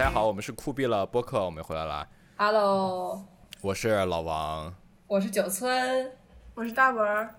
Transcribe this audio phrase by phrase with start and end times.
[0.00, 2.08] 大家好，我们是酷毙了播客，我们回来了。
[2.38, 3.22] Hello，
[3.60, 4.74] 我是老王，
[5.06, 6.10] 我是九村，
[6.54, 7.34] 我是大文儿，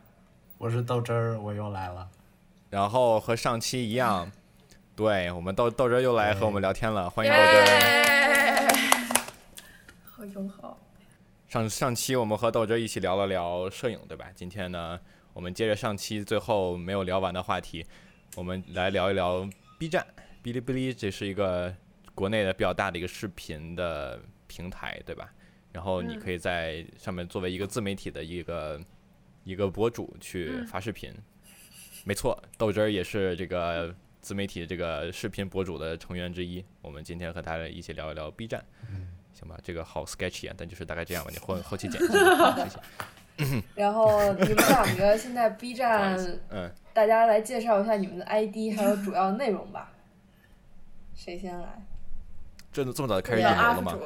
[0.59, 2.07] 我是豆汁儿，我又来了。
[2.69, 4.31] 然后和上期一样，
[4.95, 7.65] 对我们豆豆汁儿又来和我们聊天了，欢迎豆汁儿。
[7.65, 8.67] 耶！
[10.03, 10.77] 好友好，
[11.47, 14.27] 上上期我们和豆汁儿一起聊了聊摄影，对吧？
[14.35, 14.99] 今天呢，
[15.33, 17.83] 我们接着上期最后没有聊完的话题，
[18.35, 19.49] 我们来聊一聊
[19.79, 20.05] B 站。
[20.43, 21.73] 哔哩哔哩这是一个
[22.21, 25.33] 国内的比较大的一个视频的平台，对吧？
[25.71, 28.79] 然后你嗯可以在上面作为一个自媒体的一个
[29.43, 31.11] 一个博主去嗯发视频。
[32.03, 36.63] 没错，豆汁儿也是这个自媒体这个视频博主的成员之一。
[36.83, 38.63] 我们今天和他一起聊一聊 B 站，
[39.33, 39.57] 行吧？
[39.63, 41.31] 这个好 sketchy 啊，但就是大概这样吧。
[41.33, 43.63] 你后 后期剪辑，谢谢。
[43.73, 46.15] 然后你们两个现在 B 站，
[46.49, 49.91] 嗯，大家来介绍一下你们的 ID 还有主要内容吧。
[51.15, 51.83] 谁先来？
[52.71, 53.97] 这这么早就开始引流了吗？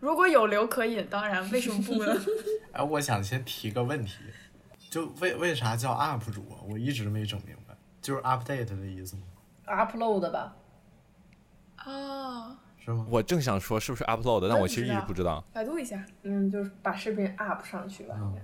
[0.00, 2.14] 如果有流可引，当然为什么不呢？
[2.72, 4.14] 哎，我想先提个问题，
[4.90, 6.62] 就为为啥叫 UP 主啊？
[6.68, 9.22] 我一直没整明白，就是 update 的意思吗
[9.66, 10.56] ？upload 吧。
[11.76, 13.06] 啊，是吗？
[13.10, 18.14] 我正想说是不是 upload，但我我其实一直不知道百度一下，嗯，就是把视频 up 上去吧。
[18.18, 18.34] 应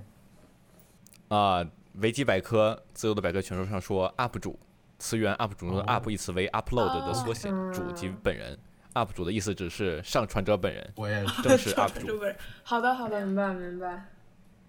[1.28, 1.64] 该啊。
[1.98, 4.58] 维基百科、自由的百科全书上说，UP 主
[4.98, 8.58] 词源 UP 主中的哦 UP 一词为 upload 的缩写，哦主及本人。
[8.94, 11.42] UP 主的意思只是上传者本人，我也是。
[11.42, 12.36] 正是 UP 主，主本人。
[12.62, 14.06] 好的，好的，明白明白。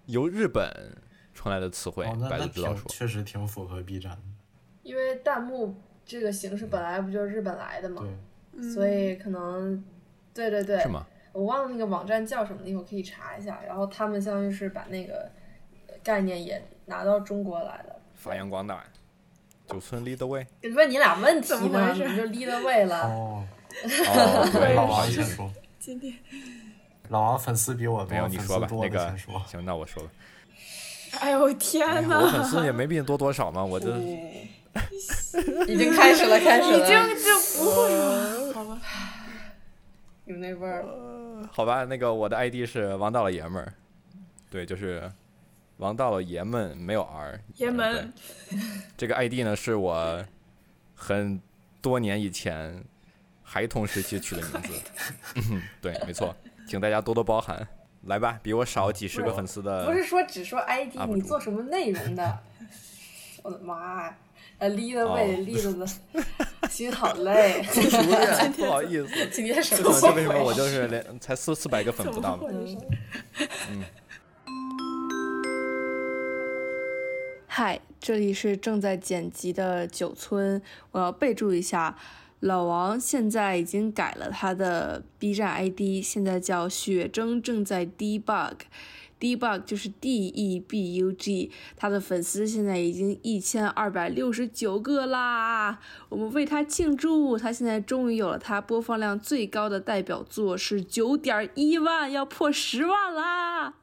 [0.06, 0.70] 由日本
[1.34, 2.88] 传来的词汇百度知道说。
[2.88, 4.18] 确实挺符合 B 站的。
[4.82, 5.74] 因为弹幕
[6.04, 8.02] 这个形式本来不就是日本来的嘛，
[8.74, 9.84] 所以可能，
[10.32, 11.06] 对对对，是吗？
[11.32, 13.60] 我忘了那个网站叫什么了，一会儿可以查一下。
[13.66, 15.30] 然后他们相当于是把那个
[16.02, 17.96] 概念也拿到中国来了。
[18.14, 18.82] 发扬光大。
[19.66, 20.46] 九村 lead the way。
[20.76, 23.02] 问你俩问题怎么呢，你就 lead away 了。
[23.08, 23.44] 哦，
[23.84, 24.86] 哦，对，老。
[24.86, 26.14] 王先说，今天，
[27.08, 29.42] 老王粉丝比我多，没有，你说吧那个先说。
[29.46, 30.10] 行，那我说吧。
[31.20, 33.96] 哎呦天我，粉丝也没比你多多少嘛，我这
[35.66, 38.78] 已经开始了， 开始了已了，经就不会了，好吧？
[40.26, 41.48] 有那味儿了。
[41.52, 43.72] 好吧，那个我的 ID 是王大老爷们儿，
[44.50, 45.10] 对，就是
[45.76, 47.40] 王大老爷们没有 R。
[47.56, 48.12] 爷们
[48.96, 50.22] 这个 ID 呢是我
[50.94, 51.40] 很
[51.80, 52.84] 多年以前
[53.56, 54.68] 孩童时期取的名字，
[55.50, 56.36] 嗯对，没错，
[56.68, 57.66] 请大家多多包涵。
[58.02, 62.38] 来吧，比我少几十个粉丝的不是说只说 ID，你做什么内容的？
[63.42, 64.18] 我的妈呀！
[64.58, 65.86] 呃，lead away 哦 lead 的，
[66.68, 67.62] 心好累。
[68.58, 69.26] 不好意思。
[69.32, 72.44] 今天什这么为什么我就是连才四四百个粉不到呢？
[73.70, 73.82] 嗯
[77.46, 81.96] 嗨，这里是正在剪辑的九村，我要备注一下，
[82.40, 95.80] 老王现在已经改了他的 B 站 ID，现在叫雪征正在 debug，debug 就是 D E B U G，他的粉丝现在已经一千二百六十九个啦，
[96.10, 103.74] 我们为他庆祝，他现在终于有了他播放量最高的代表作是九点一万，要破十万啦！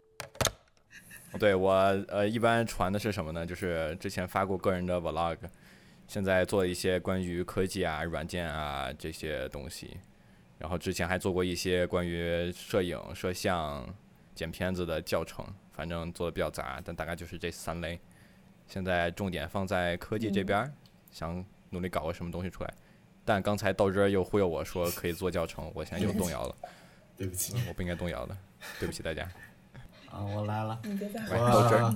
[1.40, 1.74] 对我
[2.10, 3.44] 呃，一般传的是什么呢？
[3.44, 5.38] 就是之前发过个人的 vlog，
[6.08, 9.98] 现在做一些关于科技啊、软件啊这些东西，
[10.58, 13.88] 然后之前还做过一些关于摄影、摄像、
[14.36, 18.00] 剪片子的教程，反正做的比较杂，但大概就是这三类。
[18.68, 20.72] 现在重点放在科技这边儿，
[21.12, 22.74] 想努力搞个什么东西出来。
[23.26, 26.56] 但刚才豆汁儿又忽悠我说可以做教程，我现在又动摇了，
[27.18, 28.38] 对不起嗯我不应该动摇的，
[28.80, 29.24] 对不起大家。
[30.10, 30.80] 啊，我来了。
[30.84, 31.96] 你别再喂豆汁儿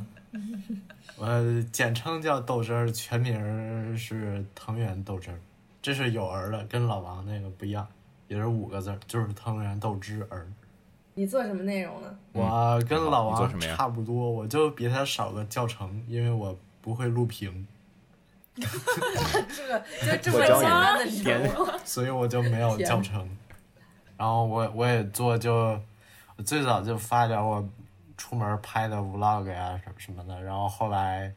[1.18, 5.40] 我我简称叫豆汁儿，全名儿是藤原豆汁儿，
[5.82, 7.88] 这是有儿的，跟老王那个不一样，
[8.28, 10.48] 也是五个字儿，就是藤原豆汁儿。
[11.16, 12.16] 你做什么内容呢？
[12.34, 17.66] 我跟老王差不多，我就比他少个教程，因为我不会录屏，
[18.54, 21.68] 这个就这么简单的理点由。
[21.84, 23.28] 所以我就没有教程。
[24.16, 25.80] 然后我我也做就，
[26.36, 27.68] 我最早就发点我
[28.18, 31.34] 出门拍的 vlog 呀什么什么的，然后后来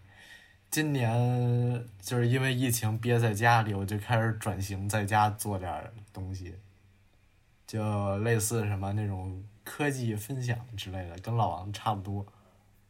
[0.71, 6.55] 今年就是因为疫情憋在家里，我就开始转型在家做点东西，
[7.67, 12.27] 就类似什么那种科技分享之类的，跟老王差不多。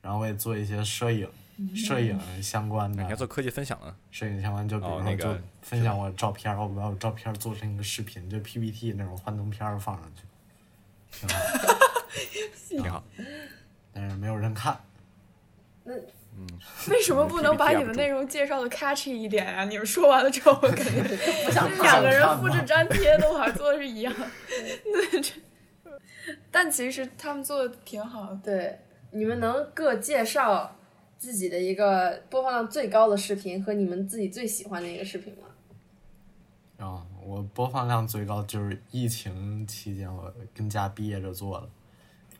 [0.03, 1.29] 然后我也做一些摄影，
[1.77, 3.95] 摄影相关的你还做科技分享呢？
[4.11, 10.23] 摄影相关，就比如说哦那个就分享我照片，我把我照片做成一个视频，就 PPT 那种幻灯片放上去，
[12.79, 13.05] 挺好，挺好。
[13.93, 14.79] 但是没有人看。
[15.85, 15.95] 那
[16.37, 16.47] 嗯
[16.89, 21.03] 为什么不能把你们内容介绍的 catchy 一点呀、你们说完了之后，我感觉
[21.45, 24.15] 不想两个人复制粘贴都好像做的是一样。
[24.55, 25.35] 对，这
[26.51, 28.41] 但其实他们做的挺好的。
[28.43, 28.79] 对，
[29.11, 30.77] 你们能各介绍
[31.19, 35.49] 自己的一个播放量最高的视频和你们自己最喜欢的一个视频吗？
[36.79, 41.69] 啊、我播放量最高就是疫情期间，我跟家毕业着做的。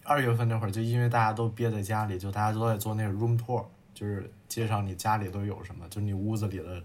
[0.03, 3.65] 二月份那会儿，就因为大家都憋在家里，就大家都在做那个 room tour，
[3.95, 6.83] 就是介绍你家里都有什么，就你屋子里的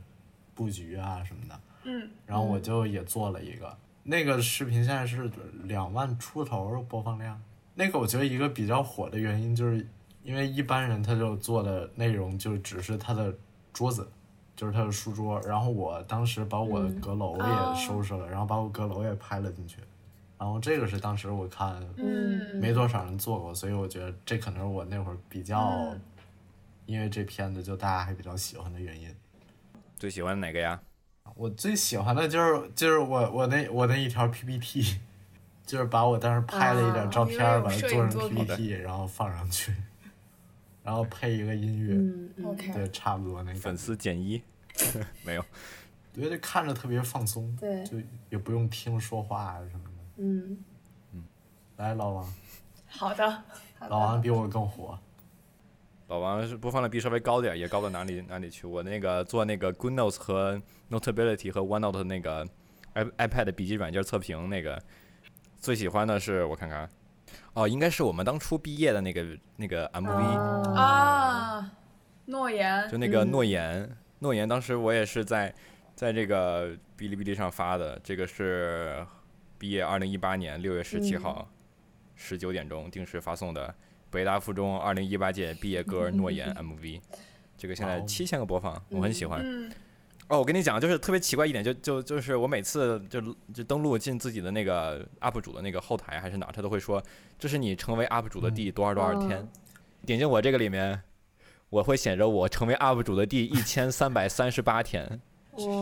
[0.53, 1.59] 布局啊什么的。
[1.85, 5.29] 嗯，然后我就也做了一个，那个视频现在是
[5.63, 7.41] 两万出头播放量。
[7.73, 9.88] 那个我觉得一个比较火的原因，就是
[10.23, 13.33] 因为一般人他就做的内容就只是他的
[13.71, 14.07] 桌子，
[14.56, 15.39] 就是他的书桌。
[15.41, 19.77] 然后我当时把我的阁楼也收拾了，然后把我阁楼也拍了进去。
[20.38, 25.96] 然后这个是当时我看嗯没多少人做过，所以我觉得这可能是我那会儿比较，
[26.86, 29.14] 因为这片子就大家还比较喜欢的原因。
[29.98, 30.82] 最喜欢哪个呀？
[31.36, 35.00] 我最喜欢的就是就是我我那我那一条 PPT，
[35.66, 39.74] 就是把我当时拍了一点照片把它做成 PPT，然后放上去，
[40.84, 43.60] 然后配一个音乐，对，差不多那个。
[43.60, 44.42] 粉丝减一？
[45.26, 45.44] 没有，
[46.14, 47.98] 觉得看着特别放松，对就
[48.30, 49.85] 也不用听说话啊什么
[50.17, 50.23] 的。
[50.23, 50.57] 嗯，
[51.77, 52.33] 来，老王，
[52.88, 53.44] 好的，
[53.89, 54.97] 老王比我更火。
[56.07, 58.67] 老王是播放量比稍微高点，也高到哪里哪里去。
[58.67, 62.47] 我那个做那个 Good Notes 和 Notability 和 OneNote 那个
[62.94, 64.79] i iPad 笔记软件测评那个，
[65.57, 66.88] 最喜欢的是我看看，
[67.53, 69.25] 哦，应该是我们当初毕业的那个
[69.56, 70.09] 那个 MV，、
[70.75, 71.71] 啊，啊，
[72.25, 72.88] 诺言。
[72.88, 73.31] 就那个嗯。
[73.31, 75.53] 诺言，诺言当时我也是在
[75.95, 79.03] 在这个哔哩哔哩上发的，这个是
[79.57, 81.22] 毕业二零一八年六月十七嗯。
[81.22, 81.52] 号
[82.16, 83.75] 十九点钟定时发送的
[84.10, 87.02] 北大附中二零一八届毕业歌诺言 MV，
[87.57, 89.42] 这个现在七千个播放，我很喜欢。
[89.44, 89.69] 嗯，
[90.30, 93.22] 哦，我跟你讲，就是特别奇怪一点，就就就是我每次就
[93.54, 97.04] 就登录进自己的那个 UP 主的那个后台还是哪儿，他都会说
[97.38, 99.40] 这是你成为 UP 主的第多少多少天。
[99.40, 99.48] 哦
[100.06, 101.01] 点进我这个里面，
[101.72, 105.19] 我会显着我成为 UP 主的第一千三百三十八天，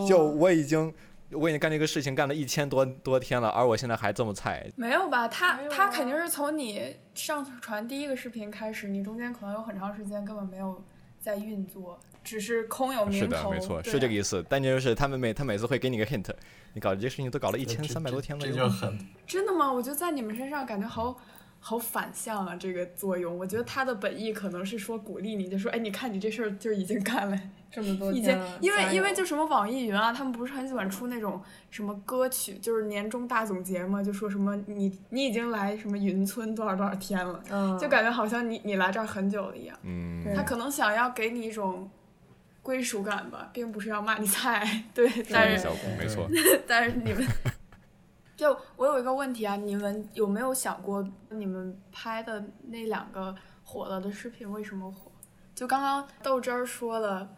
[0.08, 0.94] 就我已经
[1.35, 4.69] 我已经干这个事情干了一千多多天了，而我现在还这么菜。
[4.75, 5.27] 没有吧？
[5.27, 10.83] 他他肯定是从你上传第一个视频开始，你中间可能有很长时间根本没有
[11.19, 13.51] 在运作，只是空有名是的，头。
[13.51, 14.45] 没错，是这个意思。
[14.50, 16.30] 但就是他们每他每次会给你个 hint，
[16.74, 19.71] 你搞这些事情都搞了一千三百多天了这哟，就很真的吗？
[19.71, 21.18] 我就在你们身上感觉好
[21.65, 23.38] 好反向啊，这个作用。
[23.38, 27.39] 我觉得他的本意可能是说鼓励你，就说哎，你看你这事儿就已经干了，
[27.71, 39.80] 这么多已经天，因为因为就什么网易云啊，他们不是很喜欢出那种什么歌曲，就是年终大总结嘛，就说什么你你已经来什么云村多少多少天了，嗯，就感觉好像你你来这儿很久了一样。
[39.83, 41.89] 嗯，他可能想要给你一种
[42.62, 44.83] 归属感吧，并不是要骂你菜。
[44.94, 45.66] 对，但是
[45.98, 46.27] 没错。
[46.68, 47.25] 但是你们，
[48.35, 55.12] 就我有一个问题啊，你们有没有想过，你们拍的那两个火了的视频为什么火？
[55.53, 57.30] 就刚刚豆汁儿说了，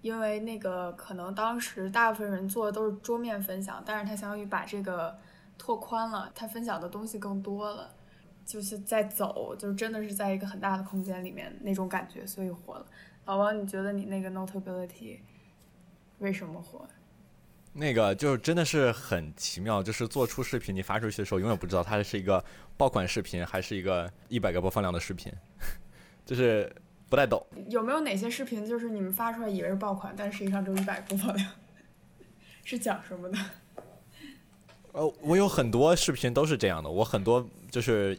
[0.00, 5.18] 因为那个可能当时大部分人做的都是桌面分享，但是他相当于把这个
[5.56, 7.94] 拓宽了，他分享的东西更多了。
[8.44, 12.84] 就是在走，就是真的是在一个很大的空间里面那种感觉，所以火了。
[13.24, 15.20] 老王，你觉得你那个 Notability
[16.18, 16.84] 为什么火？
[17.74, 22.44] 那个就是真的是很奇妙，就是做出视频，你发出去的时候，永远不知道它是一个
[22.76, 25.32] 爆款视频，还是一个一百个播放量的视频，
[26.26, 26.70] 就是
[27.08, 27.46] 不太懂。
[27.68, 31.50] 有没有哪些视频就是你们发出来以为是爆款，但实际上只有一百播放量？
[32.64, 33.38] 是讲什么的？
[34.92, 38.18] 呃，我有很多视频都是这样的，我很多就是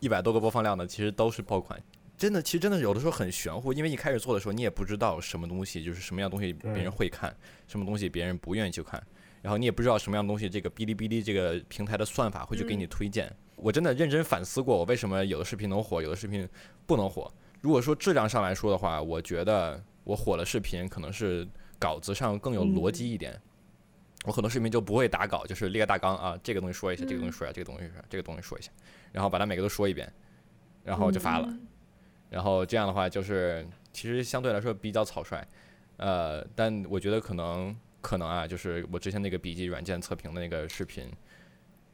[0.00, 1.82] 一百多个播放量的，其实都是爆款。
[2.16, 7.34] 真的，其实真的有的时候很玄乎，因为一开始做的时候，你也不知道什么东西就是什么样东西别人会看，
[7.68, 9.02] 什么东西别人不愿意去看，
[9.42, 13.30] 然后你也不知道什么样东西这个哔哩哔哩这个平台的算法会去给你推荐。
[13.56, 16.48] 我真的认真反思过，我为什么有的视频能火，有的视频
[16.86, 17.30] 不能火。
[17.60, 21.46] 如果说质量上来说的话，我觉得我火的视频可能是
[21.78, 23.38] 稿子上更有逻辑一点。
[24.24, 28.70] 我很多视频就不会打稿，就是列个大纲啊，这个东西说一下，这个东西说一下，这个东西说一下，这个东西说一下，
[29.12, 30.10] 然后把它每个都说一遍，
[30.82, 31.48] 然后就发了。
[32.30, 35.46] 然后这样的话，就是其实相对来说比较草率，
[35.96, 41.10] 呃，但我觉得可能可能啊，就是我之前那个笔记软件测评的那个视频，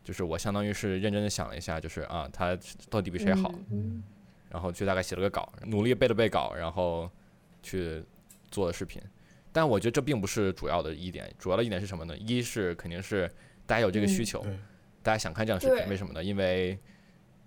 [0.02, 2.58] 就是我相当于是认真的想了一下，就是啊，他
[2.90, 4.02] 到底比谁好，嗯
[4.50, 7.10] 然后就大概写了个稿，努力背了背稿，然后
[7.62, 8.02] 去
[8.50, 9.00] 做的视频。
[9.50, 12.16] 但我觉得这并不是主要的一点，主要的一点是什么呢？
[12.16, 13.30] 一是肯定是
[13.64, 14.58] 大家有这个需求，对，
[15.02, 16.22] 大家想看这样的视频，为什么呢？
[16.22, 16.78] 因为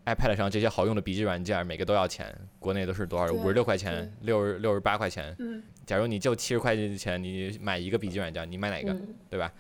[0.06, 3.34] iPad 上这些好用的笔记软件，每个都要钱，国内都是多少？
[3.34, 5.36] 五十六块钱，六十六十八块钱。
[5.40, 8.94] 嗯，假如你就七十块钱钱，你买一个笔记软件，你买哪个？
[8.94, 9.52] 嗯对吧？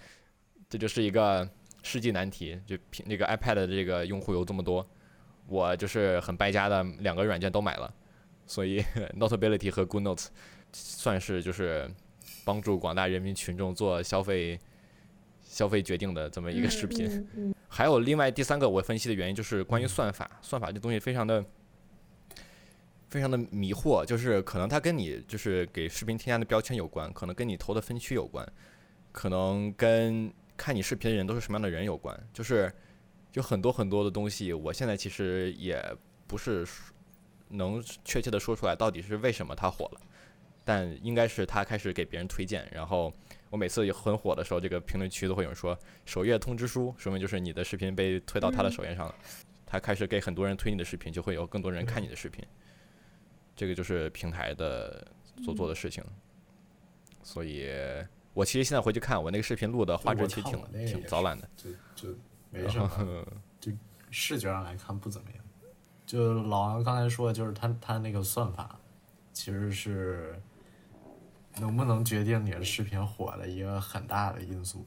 [0.69, 1.47] 这就是一个
[1.83, 2.59] 世纪难题。
[2.65, 4.87] 就平那个 iPad 的这个用户有这么多，
[5.47, 7.91] 我就是很败家的，两个软件都买了，
[8.45, 8.81] 所以
[9.17, 10.27] Notability 和 Good Notes
[10.73, 11.89] 算是就是
[12.43, 14.59] 帮助广大人民群众做消费
[15.45, 17.53] 消费决定的这么一个视频。
[17.69, 21.43] 还有另外第三个我分析的原因就是关于算法，算法这东西非常的
[23.09, 28.45] 非常的迷惑，就是可能它跟你就是给视频添加的标签有关，可能跟你投的分区有关，
[29.11, 32.71] 可能跟看你视频的人都是什么样的人有关，就是
[33.33, 35.81] 有很多很多的东西，我现在其实也
[36.27, 36.65] 不是
[37.49, 40.01] 能确切的说出来到底是为什么它火了，
[40.63, 43.13] 但应该是它开始给别人推荐，然后
[43.49, 49.15] 我每次很火的时候，这个评论区都会有人说首页通知书，说明就是你的视频被推到他的首页上了，
[49.65, 52.45] 他开始给很多人推你的视频，就会有更多人看你的视频，
[53.55, 55.07] 这个就是平台的
[55.43, 56.03] 所做的事情。
[57.23, 57.69] 所以，
[58.33, 62.17] 我其实现在回去看我那个视频录的画质其实挺挺糟烂的，就就
[62.51, 63.25] 没什么，
[63.59, 63.71] 就
[64.11, 65.39] 视觉上来看不怎么样。
[66.05, 68.77] 就老王刚才说的，就是他他那个算法，
[69.33, 70.39] 其实是
[71.59, 74.85] 能不能决定你的视频火的一个很大的因素，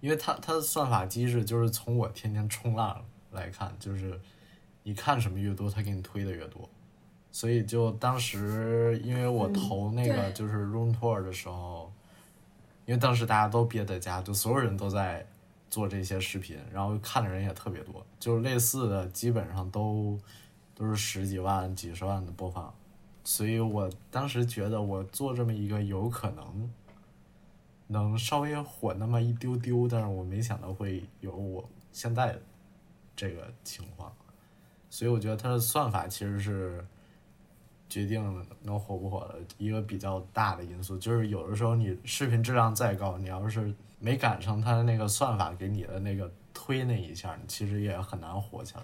[0.00, 4.20] 因为它它的算法机制就是从我天天冲浪来看，就是
[4.82, 6.68] 你看什么越多，它给你推的越多。
[7.32, 11.92] 所以就当时因为我投那个就是 room tour 的时候，
[12.86, 15.24] 因为当时大家都憋在家，就所有人都在
[15.70, 20.18] 做这些视频，然后看的人也特别多，就是类似的基本上都
[20.74, 22.74] 都是十几万、几十万的播放，
[23.30, 26.68] 所以我当时觉得我做这么一个有可能
[27.86, 32.36] 能稍微火那么一丢丢，但是我没想到会有我现在
[33.14, 34.12] 这个情况，
[34.90, 36.84] 所以我觉得它的算法其实是
[37.88, 48.82] 决定能火不火的一个比较大的因素，就是有的时候你视频质量再高，你要是没赶上它那个算法给你的那个推那一下，其实也很难火起来。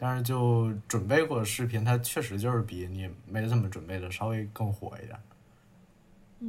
[0.00, 5.18] 但是就准备过的视频，它确实就是比你没怎么准备的稍微更火一点。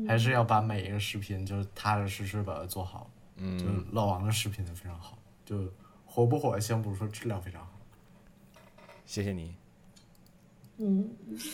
[0.08, 3.10] 还是要把每一个视频就是踏踏实实把它做好。
[3.38, 5.68] 嗯就嗯，老王的视频就非常好，就
[6.06, 7.72] 火不火先不说，质量非常好。
[9.06, 9.56] 谢谢你。
[10.80, 11.10] 嗯。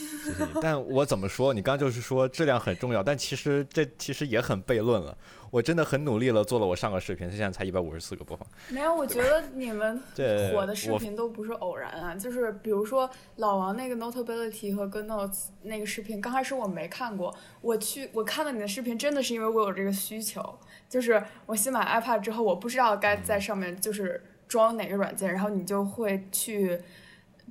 [0.61, 1.53] 但我怎么说？
[1.53, 5.17] 你刚刚就是说质量很重要，但其实这其实也很悖论了。
[5.51, 8.45] 我真的很努力了，做了我上个视频，现在才一百五十四个播放。
[8.67, 26.81] 没有，我觉得你们这火的视频都不是偶然啊，就是比如说老王那个 Notability 和 Good Notes 那个视频，刚开始我没看过，我去我看到你的视频，真的是因为我有这个需求，就是我新买 iPad 之后，我不知道该在上面就是装哪个软件，然后你就会去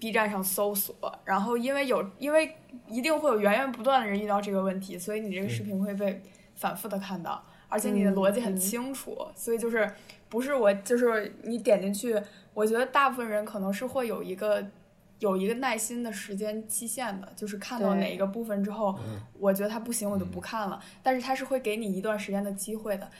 [0.05, 0.95] B 站上搜索，
[1.25, 2.55] 然后因为有因为
[2.89, 6.21] 一定会有源源不断的人遇到这个问题，所以你这个视频会被
[6.55, 7.43] 反复的看到。
[7.71, 9.91] 而且你的逻辑很清楚，所以就是
[10.29, 12.21] 不是我就是你点进去，
[12.53, 14.63] 我觉得大部分人可能是会有一个
[15.21, 18.95] 有一个耐心的时间期限的，就是看到哪一个部分之后，
[19.39, 20.79] 我觉得它不行，我就不看了。
[21.03, 23.11] 但是它是会给你一段时间的机会的。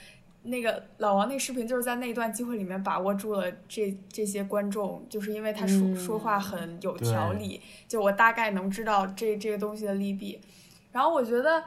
[0.45, 10.39] 那个老王那视频就是在那一段机会里面把握住了这这些观众，就是因为他说、嗯说话很有条理，就我大概能知道这这个东西的利弊。
[10.91, 11.63] 然后我觉得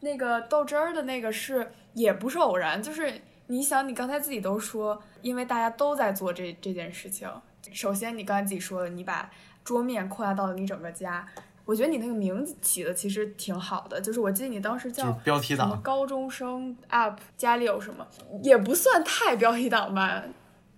[0.00, 7.28] 那个豆汁儿的那个是也不是偶然，就是你想，你刚才自己都说，因为大家都在做这这件事情。
[7.72, 9.30] 首先，你刚才自己说的，你把
[9.62, 11.26] 桌面扩大到了你整个家。
[11.64, 18.06] 我觉得你那个名字起的其实挺好的，就是我记得你当时叫标题党，高中生 app 家里有什么，
[18.42, 20.22] 也不算太标题党吧。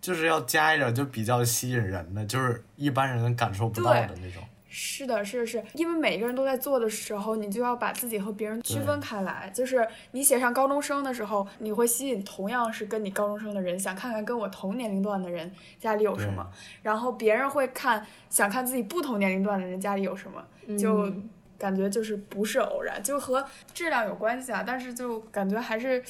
[0.01, 4.43] 就是要加一点就比较吸引人的，就是一般人感受不到的那种。
[4.77, 9.49] 是的，是的是，因为每个人都在做的时候，你就要把自己和别人区分开来。
[9.55, 15.49] 就是你写上高中生的时候，你会吸引同样是跟你高中生的人，想看看跟我同年龄段的人
[15.79, 16.45] 家里有什么。
[16.83, 20.45] 然后别人会看，想看自己不同年龄段的人家里有什么，
[20.79, 21.29] 就嗯
[21.59, 24.65] 感觉就是不是偶然，就和质量有关系啊。
[24.67, 26.03] 但是就感觉还是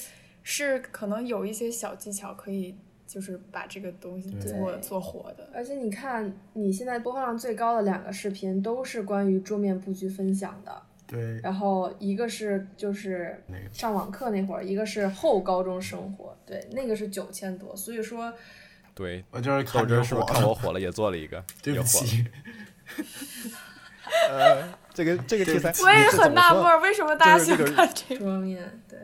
[0.42, 2.74] 是可能有一些小技巧可以，
[3.06, 5.48] 就是把这个东西做做火的。
[5.54, 18.32] 而且你看，你现在播放量最高的两个视频都是关于桌面布局分享的，对，然后一个是就是上网课那会儿，一个是后高中生活，对，那个是九千多，所以说
[18.94, 21.44] 对，我就是豆看着汁儿是不是，看我火了也做了一个？
[21.62, 22.04] 对也火了。
[22.04, 22.24] 不起，
[24.28, 28.20] 呃，这个这个题材，我也很纳闷，为什么大家喜欢看这个？
[28.20, 28.98] 桌面对，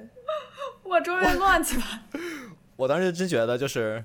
[0.83, 2.19] 我桌面乱七八糟。
[2.76, 4.02] 我当时真觉得就是，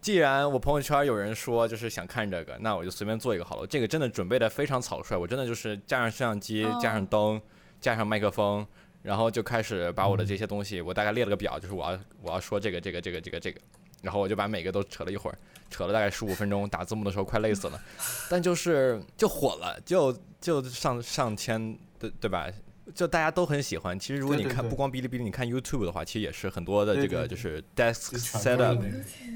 [0.00, 3.66] 既然我朋友圈有人说就是想看这个，那我就随便做一个好了。
[3.66, 7.40] 这个真的准备的非常草率，我真的就是加上摄像机，加上灯，
[7.80, 8.66] 加上麦克风，
[9.02, 13.60] 然后就开始把我的这些东西，我大概列了个表，就是我要我要说这个这个这个这个这个，
[14.02, 15.38] 然后我就把每个都扯了一会儿，
[15.70, 17.80] 扯了大概十五分钟，打字幕的时候快累死了，
[18.30, 22.48] 但就是就火了，就就上上千，对对吧？
[22.94, 23.98] 就大家都很喜欢。
[23.98, 28.80] 其实如果你看不光哔哩哔哩，你看 YouTube 的话，其实也是很多的这个就是 desk setup，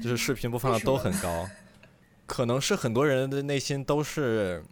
[0.01, 1.49] 就是视频播放量都很高。
[2.25, 4.63] 可能是很多人的内心都是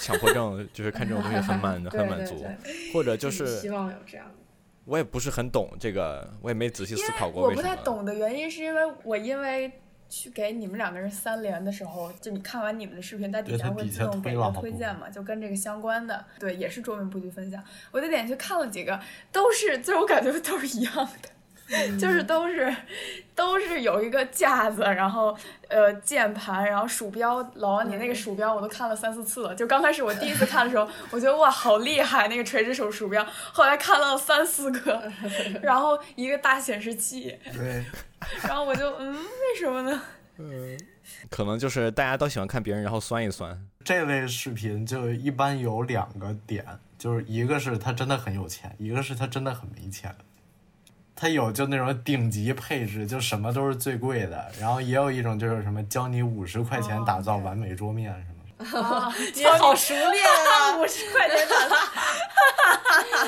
[0.00, 2.44] 强迫症，就是看这种东西很满 很满足，
[2.92, 4.26] 或者就是希望有这样。
[4.88, 7.42] 我也不是很懂这个，我也没仔细思考过。
[7.42, 9.70] 我不太懂的原因是因为我因为。
[10.10, 17.62] 去给你们两个人三连的时候，就你看完你们的视频，在底下会自动给一个推荐嘛，就跟这个相关的，对，也是桌面布局分享。
[17.90, 18.98] 我就点进去看了几个，
[19.30, 21.28] 都是，就我感觉都是一样的，
[21.98, 22.74] 就是都是
[23.34, 25.36] 都是有一个架子，然后
[25.68, 27.38] 呃键盘，然后鼠标。
[27.56, 29.54] 老王，你那个鼠标我都看了三四次了。
[29.54, 33.26] 就刚开始我第一次看的时候，我觉得哇好厉害，那个垂直手鼠标。
[33.52, 35.12] 后来看了三四个，
[35.62, 37.38] 然后一个大显示器。
[37.52, 37.84] 对。
[38.42, 40.02] 然后我就嗯，为什么呢？
[40.38, 40.78] 嗯，
[41.30, 43.60] 可能就是大家都喜欢看别人，然后酸一酸。
[43.84, 46.64] 这类视频就一般有两个点，
[46.98, 50.14] 就是一个是他真的很有钱，一个是他真的很没钱。
[51.20, 54.52] 他有就那种顶级配置，就什么都是最贵的。
[54.60, 58.34] 然后也有一种就是什么教你五十块钱打造完美桌面什么。
[59.34, 60.78] 你好熟练啊！
[60.78, 61.76] 五十块钱打造。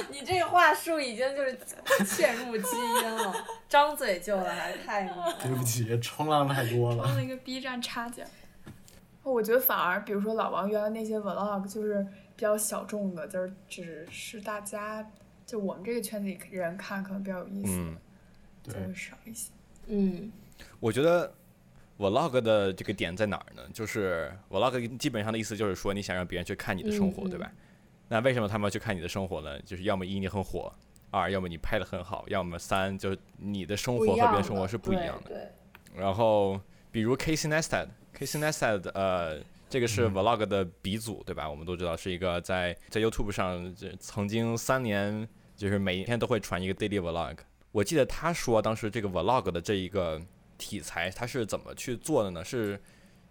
[0.09, 1.59] 你这个话术已经就是
[2.05, 3.35] 嵌入基因了，
[3.69, 5.05] 张嘴就来，太
[5.43, 7.05] 对不起，冲浪太多了。
[7.05, 8.25] 充了一个 B 站插件。
[9.25, 12.07] 我觉得反而，比如说老王原来那些 Vlog 就是
[12.37, 15.05] 比较小众的，就是只是大家
[15.51, 17.93] 就我们这个圈子里人看可能比较有意思，
[18.63, 19.51] 就会少一些。
[19.89, 20.31] 嗯，
[20.79, 21.35] 我觉得
[21.99, 23.63] Vlog 的这个点在哪儿呢？
[23.73, 27.51] 就是 Vlog 基本上的意思就是说，你想让别人去看你的生活，对吧？
[28.07, 29.61] 那为什么他们要去看你的生活呢？
[29.63, 30.73] 就是要么一你很火，
[31.11, 35.53] 二要么你拍的很好，要么三就是你的生活和别人生活是不一样的。
[35.97, 36.61] 然后
[36.93, 41.51] 比如 Casey Neistat，Casey Neistat，呃，这个是 Vlog 的鼻祖，对吧？
[41.51, 45.29] 我们都知道是一个在在 YouTube 上曾经三年
[45.61, 47.37] 就是每一天都会传一个 daily Vlog。
[47.71, 50.19] 我记得他说当时这个 Vlog 的这一个
[50.57, 52.43] 题材他是怎么去做的呢？
[52.43, 52.81] 是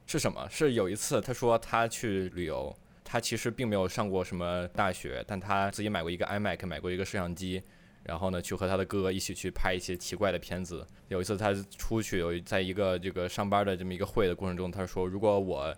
[0.06, 0.48] 是什么？
[0.48, 2.76] 是有一次他说他去旅游。
[3.12, 7.60] 他其实并没有上过什么大学，但他自己买过一个 iMac，买过一个摄像机，
[8.04, 10.86] 然后呢，去和他的哥哥一起去拍一些奇怪的片子。
[11.08, 15.76] 有一次他出去，有在一个这个上班的这么一个会的过程中，他说：“如果我，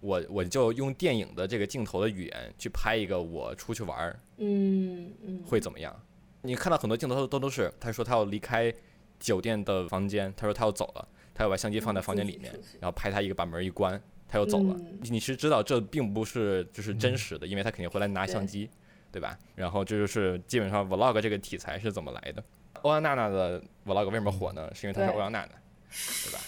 [0.00, 5.94] 我我就用电影的这个镜头的语言去拍一个我出去玩儿，嗯嗯，会怎么样？
[6.42, 8.72] 你看到很多镜头都都都是，他说他要离开
[9.18, 18.68] 酒店的房间，他说他要走了，他要把相机放在房间里面，然后拍他一个把门一关。”他又走了，你是知道这并不是就是真实的，因为他肯定回来拿相机，
[19.10, 19.38] 对吧？
[19.54, 22.44] 然后这就是基本上 vlog 这个题材是怎么来的。
[22.82, 24.70] 欧阳娜娜的 vlog 为什么火呢？
[24.74, 26.38] 是因为她是欧阳娜娜，对吧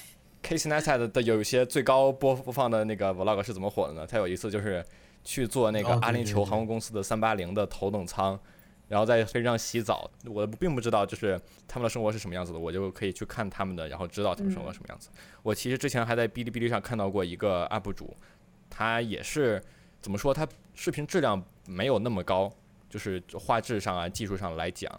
[0.50, 4.04] ？Casey Neistat 的有一些最高播播放的那个 vlog 是怎么火的呢？
[4.04, 4.84] 他有一次就是
[5.22, 8.36] 去做那个阿联酋航空公司的三八零的头等舱。
[8.88, 15.10] 然后在飞机上洗澡，我并不知道就是他们的生活是什么样子的，我就可以去看他们的，然后知道他们生活什么样子。
[15.44, 18.16] 我其实之前还在哔哩哔哩上看到过一个 UP 主，
[18.68, 19.62] 他也是
[20.00, 22.52] 怎么说，他视频质量没有那么高，
[22.88, 24.90] 就是画质上啊、技术上来讲，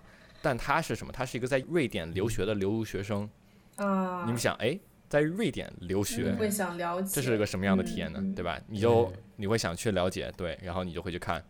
[0.41, 1.11] 但他是什么？
[1.11, 3.29] 他是一个在瑞典留学的留学生。
[3.75, 4.23] 啊。
[4.25, 4.79] 你们想，哎，
[5.11, 8.19] 在瑞典留学，你会想了解，这是个什么样的体验呢？
[8.35, 8.59] 对吧？
[8.67, 11.43] 你就你会想去了解，对，然后你就会去看。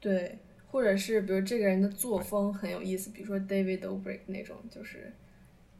[0.00, 0.38] 对。
[0.66, 5.12] 或者是比如这个人的作风很有意思，比如说 David Dobrik 那种，就是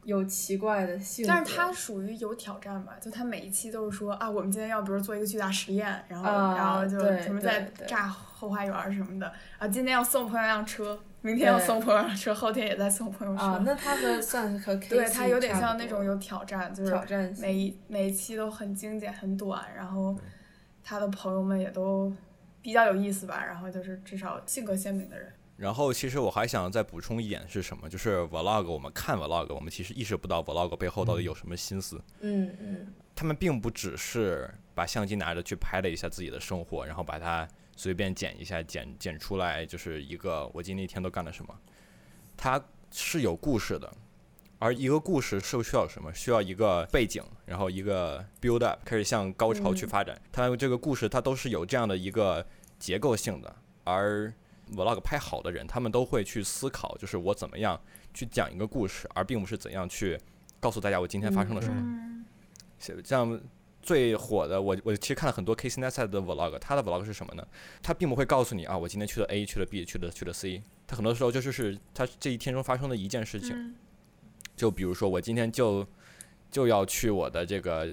[0.05, 1.33] 有奇怪的性格。
[1.33, 2.95] 但是他属于有挑战吧？
[3.01, 13.41] 就他每一期都是说啊，我们今天要比如做一个巨大实验，然后然后就什么在炸后花园什么的啊，今天要送朋友辆车，明天要送朋友辆车，后天也在送朋友车。
[13.41, 20.15] 啊，那他和算和 对他有点像那种有挑战，就是挑战每一每一期都很精简很短，然后
[20.83, 22.13] 他的朋友们也都。
[22.61, 25.31] 比较有意思吧，然后就是至少性格鲜明的人。
[25.55, 32.01] 然后其实我还想再补充一点是什么，就是 vlog，我们看 vlog，我们其实意识不到 vlog 背后到底有什么心思。
[32.21, 32.91] 嗯嗯。
[33.13, 41.55] 他们并不只是把相机拿着去拍了一下自己的生活，然后把它随便剪一下，剪剪出来就是一个我今天一天都干了什么。
[42.35, 43.91] 它是有故事的，
[44.59, 46.13] 而一个故事是需要什么？
[46.13, 50.19] 需要一个背景，然后一个 build up，开始向高潮去发展。
[50.31, 52.45] 它这个故事它都是有这样的一个。
[52.77, 54.31] 结构性的，而
[54.73, 57.79] vlog 拍好的人，他们都会去思考，就是我怎么样
[58.13, 60.19] 去讲一个故事，而并不是怎样去
[60.59, 62.25] 告诉大家我今天发生了什么。
[63.01, 63.41] 像
[63.85, 67.47] 最火的，我我其实看了很多 Casey Neistat 的 vlog，他的 vlog 是什么呢？
[67.83, 73.51] 他并不会告诉你啊，我今天去了 A，去了 B，去了去了 C，他很多时候就是是他这一天中发生的一件事情。
[73.55, 73.75] 嗯
[74.55, 75.85] 就比如说我今天就
[76.49, 77.89] 就要去我的这个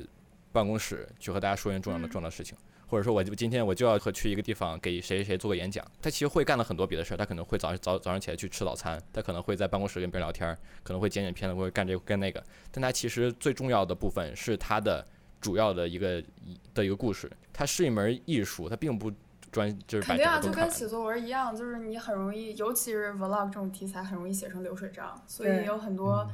[0.52, 5.84] 办公室去和大家说一件重要的嗯重要的事情，或者说我就今天我就要和去一个地方给谁谁谁做个演讲。
[6.00, 12.40] 他其实会干了很多别的事儿，他可能会早早早上起来去吃早餐，他可能会在办公室跟别人聊天，可能会剪剪片子，或者干这个干那个。
[12.70, 15.04] 但他其实最重要的部分是他的
[15.42, 16.24] 主要的一个
[16.72, 19.12] 的一个故事，它是一门艺术，它并不
[19.50, 20.50] 专就是肯定啊，就。
[20.50, 26.26] 跟写作文一样，就是你很容易，尤其是 vlog 这种题材，很容易写成流水账，所以有很多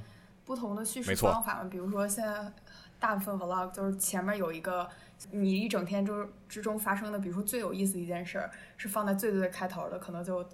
[0.44, 1.68] 不同的叙事方法嘛。
[1.70, 2.52] 比如说现在
[3.00, 4.86] 大部分 vlog 就是前面有一个
[5.30, 10.46] 你一整天之之中发生的，比如说最有意思的一件事儿，是放在最最最开头的，可能就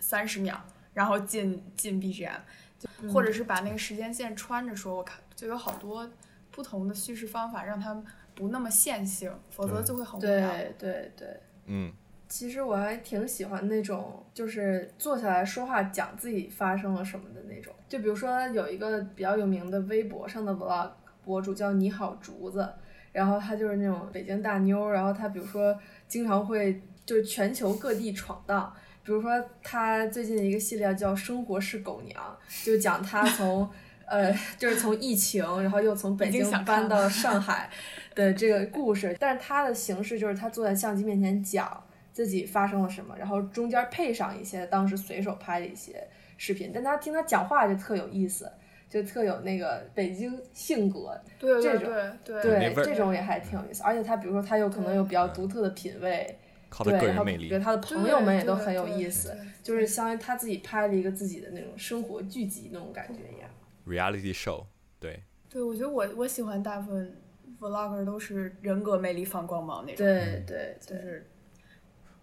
[0.00, 0.60] 三十秒，
[0.94, 2.40] 然后进进 BGM，
[2.78, 6.10] 就或者是把那个时间线穿着说，我看就有好多
[6.54, 8.00] 不同的叙事方法，让它
[8.34, 10.52] 不那么线性，否则就会很无聊。
[10.52, 11.28] 对对对。
[11.66, 11.92] 嗯，
[12.28, 17.72] 其实我还挺喜欢那种，就是坐下来说话，讲自己发生了什么的那种。
[17.88, 20.90] 就比如说有一个比较有名的微博上的 vlog
[21.24, 22.68] 博主叫你好竹子，
[23.10, 28.72] 然后他就是那种北京大妞，然后他比如说经常会就是全球各地闯荡。
[29.02, 29.30] 比如说
[29.62, 33.68] 他最近的一个系列叫《生活是狗娘》，就讲他从
[34.06, 37.70] 呃，就是从疫情，然后又从北京搬到上海
[38.14, 48.50] 的这个故事，但是他的形式就是他坐在相机面前讲自己发生了什么，然后中间配上一些当时随手拍的一些视频，但他听他讲话就特有意思，
[48.88, 51.92] 就特有那个北京性格，对对这种
[52.24, 56.38] 对对这种也还挺有意思，而且他比如说他有可能有比较独特的品味，
[56.68, 57.64] 靠的对，个人魅力然后。
[57.64, 63.50] 他的朋友们也都很有意思，就是相当于他自己拍了一个自己的那种生活剧集那种感觉一样。
[63.86, 64.64] Reality show，
[64.98, 67.20] 对，对，我觉得我我喜欢大部分
[67.60, 71.30] vlogger 都是人格魅力放光芒那种，对对对，就是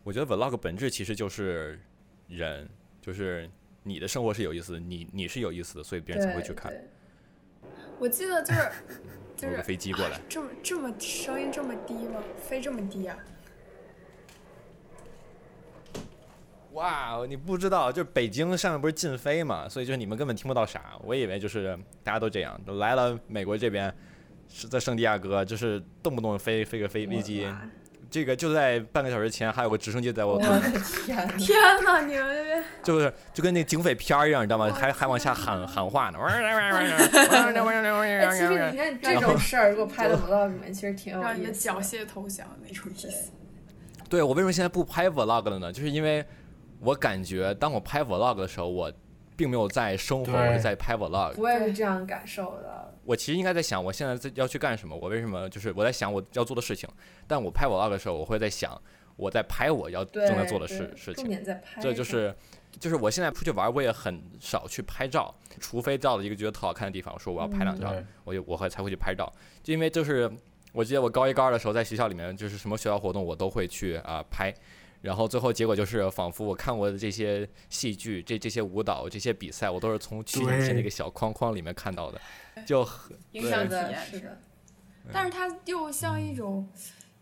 [0.04, 1.80] 我觉得 vlog 本质其实就是
[2.28, 2.68] 人，
[3.02, 3.50] 就是
[3.84, 6.74] 你的生活是有意思的，你你是有意思的，所以别人才会去看。
[8.00, 8.72] 我记得就是
[9.38, 12.24] 就有个是飞机过来，这么这么声音这么低吗？
[12.38, 13.18] 飞这么低啊？
[16.74, 20.94] 哇，你不知道，就是北京上面不是禁飞嘛，所以就是你们根本听不到啥。
[21.04, 23.94] 我以为就是大家都这样，都来了美国这边，
[24.48, 27.48] 是在圣地亚哥，就是动不动飞飞个飞飞机，
[28.10, 30.60] 这个就在半个小时前还有个直升机在我我的
[31.06, 31.34] 天呐！
[31.38, 34.70] 天呐，你们那边就是就跟那警匪片儿一样，你知道吗？
[34.70, 36.20] 还还往下喊喊话呢。
[36.22, 43.32] 哎，其实你看这种事儿，如果拍到 vlog 里面，其实挺有让你的缴械投降的那种意思。
[44.10, 45.72] 对我为什么现在不拍 vlog 了呢？
[45.72, 46.26] 就是因为
[46.82, 48.92] 我感觉当我拍 vlog 的时候，我
[49.36, 51.34] 并没有在生活，我是在拍 vlog。
[51.38, 52.94] 我也是这样感受的。
[53.04, 54.96] 我其实应该在想，我现在在要去干什么？
[54.96, 56.90] 我为什么就是我在想我要做的事情，
[57.28, 58.80] 但我拍 vlog 的时候，我会在想
[59.16, 61.28] 我在拍我要，正在做的事事情。
[61.28, 62.36] 点在拍，这就是
[62.80, 69.32] 就是我现在出去玩，我也很少去拍照，除非到了一个觉得特好看的地方，我说我要拍两张，对我就我会才会去拍照，
[69.64, 70.32] 就因为就是
[70.72, 74.54] 我记得我高一高二的时候在学校里面，就是什么学校活动我都会去啊、拍，
[75.02, 82.22] 然后最后结果就是仿佛我看过的这些戏剧、这这些舞蹈、这些比赛，我都是从取景器对那个小框框里面看到的，
[82.66, 84.38] 就很 影响体是的，验是的，
[85.12, 86.70] 但是它又像一种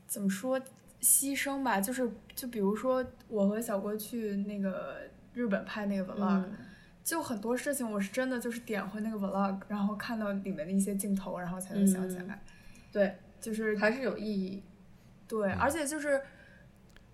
[0.06, 0.60] 怎么说
[1.02, 1.80] 牺牲吧？
[1.80, 4.98] 就是就比如说我和小郭去那个
[5.34, 6.58] 日本拍那个 vlog，、嗯，
[7.04, 12.42] 就很多事情我是真的就是点回那个 vlog，然后看到里面的一些镜头，然后才能想起来。
[12.92, 14.62] 对，就是还是有意义。
[15.28, 16.20] 对，而且就是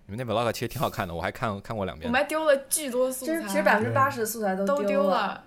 [0.06, 2.20] 你们那 vlog 其实挺好看的，我还看看过两遍我们。
[2.20, 5.42] 还丢了巨多素材，其实其实百分之八十的素材都丢丢了。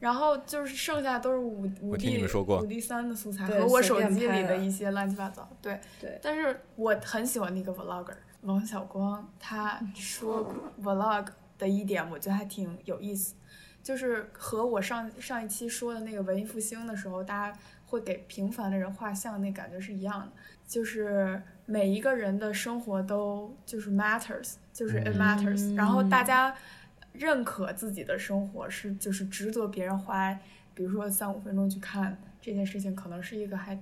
[0.00, 5.48] 然后就是剩下都是五五 D 你们说过五 D 三的素材和我手机里的一些乱七八糟。
[5.62, 13.36] 对对但是我很喜欢那个 vlogger 王小光，他说 vlog 的一点我觉得还挺有意思，
[13.80, 20.32] 就是和我上上一期说的那个文艺复兴的时候，大家会给平凡的人画像，那感觉是一样的。
[20.66, 21.40] 就是
[21.72, 26.54] 每一个人的生活都就是 matters，就是 it matters，、然后大家
[27.14, 30.38] 认可自己的生活是就是值得别人花，
[30.74, 33.80] 比如说三五分钟去看这件事情，可能是一个还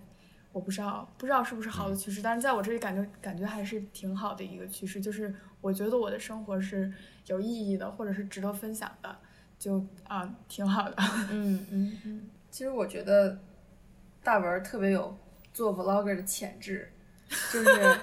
[0.53, 6.93] 我不知道不知道是不是好的趋势，但是在我这里感觉感觉还是挺好的一个趋势，就是我觉得我的生活是
[7.27, 9.17] 有意义的，或者是值得分享的，
[9.59, 10.95] 就啊挺好的。
[11.33, 12.31] 嗯嗯嗯。
[12.53, 13.37] 其实我觉得
[14.23, 15.19] 大文儿特别有
[15.53, 16.93] 做 vlogger 的潜质，
[17.53, 17.99] 就是呃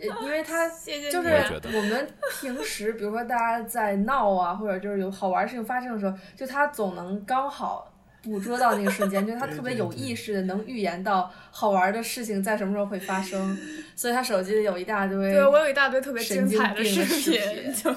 [0.00, 2.08] 因为他就是我们
[2.40, 13.56] 平时，比如说大家在闹啊，或者就是有好玩事情发生的时候，就他总能刚好捕捉到那个瞬间，就是他特别有意识的能预言到好玩的事情在什么时候会发生，
[13.94, 17.94] 所以他手机里有一大堆对我有一大堆特别精神经彩的视病的视频，对。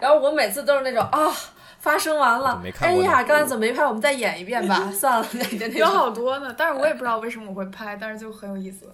[0.00, 1.32] 然后我每次都是那种啊，
[1.78, 3.84] 发生完了哎呀，刚才怎么没拍？
[3.86, 5.26] 我们再演一遍吧， 算了，
[5.72, 5.86] 有。
[5.86, 6.54] 好多呢。
[6.56, 8.90] 但是我也不知道为什么我会拍，但是就很有意思。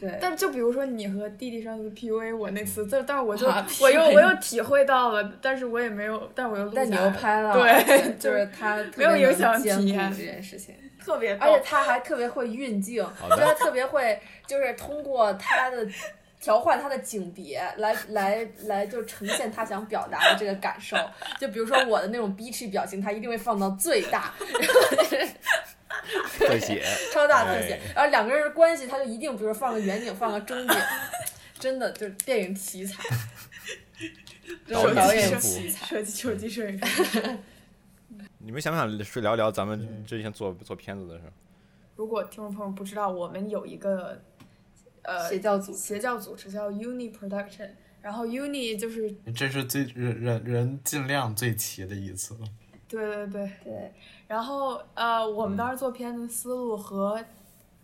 [0.00, 10.74] 对，但就比如说你和弟弟上次 PUA 我那次，这但我就啊我又我又体会到了，但是我也没有，但我又但你又拍了，对， 就是他特没有影响体验这件事情。
[11.04, 15.86] 特别而且他还特别会运镜，就他特别会，就是通过他的
[16.40, 20.96] 调换他的景别来来来，就呈现他想表达的这个感受。
[21.38, 24.32] 就比如说我的那种逼 h 表情，他一定会放到最大，
[26.38, 27.92] 特写， 超大特写哎。
[27.94, 30.76] 然后两个人的关系，他就一定，比如放个远景，放个中景，
[31.58, 33.02] 真的就是电影题材，
[34.66, 35.86] 这种导演导演奇才。
[35.86, 36.80] 手机手机摄影。
[38.38, 41.24] 你们想不想是聊聊咱们之前做做片子的事？
[41.96, 44.20] 如果听众朋友不知道，我们有一个
[45.02, 47.70] 呃邪教组织邪教组织叫 Uni Production，
[48.02, 52.36] 然后 Uni 就是这是最人人人尽量最齐的一次。
[52.88, 53.92] 对对对，对，
[54.28, 57.22] 然后呃，我们当时做片子思路和，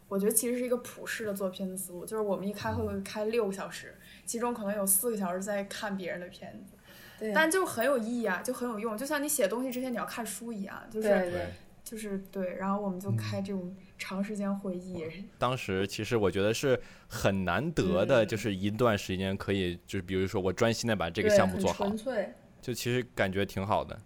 [0.09, 6.75] 我觉得其实是一个普世的做片子思路，就是我们一开会会开六个小时，其中可能有四个小时在看别人的片子，
[7.19, 11.47] 对，但就很有意义啊，就很有用，就像你写东西之前你要看书一样，就是对对。
[11.83, 15.05] 就是对，然后我们就开这种长时间会议，
[15.39, 22.33] 当时其实我觉得是很难得的，嗯就是一段时间可以，就是比如说我专心的把这个项目做好纯，粹。
[22.61, 23.99] 就其实感觉挺好的。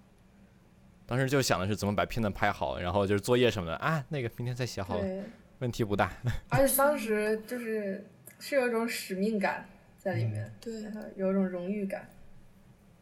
[1.14, 5.22] 当时就想的是怎么把片子拍好，然后就是作业什么的啊，那个明天再写好了，对，
[5.60, 6.12] 问题不大。
[6.50, 8.04] 而且当时就是
[8.40, 9.64] 是有一种使命感
[9.96, 10.72] 在里面，对
[11.14, 12.10] 有一种荣誉感，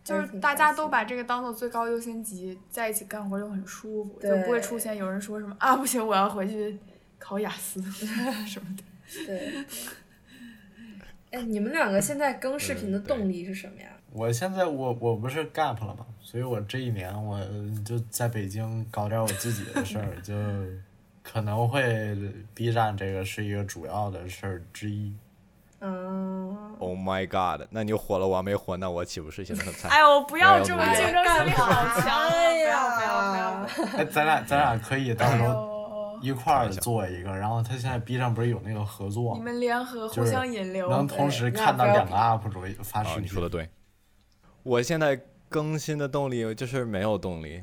[0.05, 6.79] 就是大家都把这个当做最高优先级，在一起干活就很舒服，就不会出现有人说什么啊不行，我要回去
[7.19, 7.81] 考雅思
[8.47, 8.85] 什么的。
[9.25, 9.65] 对。
[11.31, 13.89] 哎，你们两个现在更视频的动力是什么呀？
[14.13, 17.39] 我现在我我不是 gap 了嘛，所以我这一年我
[17.85, 20.33] 就在北京搞点我自己的事儿， 就
[21.23, 22.17] 可能会
[22.55, 25.15] B 站这个是一个主要的事儿之一。
[25.81, 27.67] 嗯，Oh my god！
[27.69, 29.91] 那你火了，我还没火，那我岂不是显得很惨？
[29.91, 32.31] 哎我，不要这么竞争心理好强啊！
[32.33, 33.99] 哎不要不要不呀要！
[33.99, 43.25] 哎，咱俩咱俩可以到哎时候，一块儿做一个，然后他现在 B 站不是有那个合作你，们联合互相引流，能同时看到要不要两个 UP 主发啊，视频。
[43.25, 43.69] 你说的对。
[44.63, 45.21] 我现在
[45.53, 47.63] 更新的动力就是没有动力，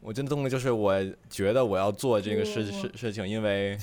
[0.00, 0.94] 我真的动力就是我
[1.28, 3.78] 觉得我要做这个事不事事情，因为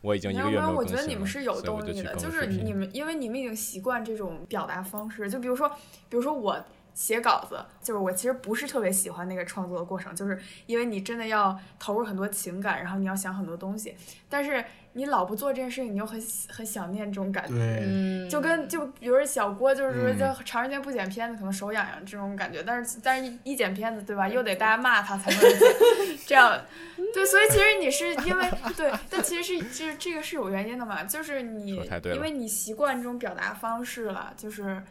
[0.00, 5.30] 我已经一个月没有更新了，觉得你们是有动力的，就是你们，因为你们已经习惯这种表达方式。
[5.30, 5.68] 就比如说，
[6.08, 6.58] 比如说我
[6.94, 13.94] 写稿子，就是我其实不是特别喜欢那个创作的过程，就是因为你真的要投入很多情感，然后你要想很多东西，
[14.28, 18.28] 但是你老不做这件事情，你又很很想念这种感觉。
[18.28, 22.62] 就跟就比如说小郭，就是说嗯就长时间不剪片子，可能手痒痒这种感觉。
[22.62, 24.28] 但是但是一一剪片子，对吧？
[24.28, 25.58] 又得大家骂他才能剪，
[26.26, 26.60] 这样
[27.14, 27.24] 对。
[27.24, 31.70] 所以其实你是因为对，但其实是这这个是有原因的嘛，就是你
[32.04, 34.82] 因为你习惯这种表达方式了，就是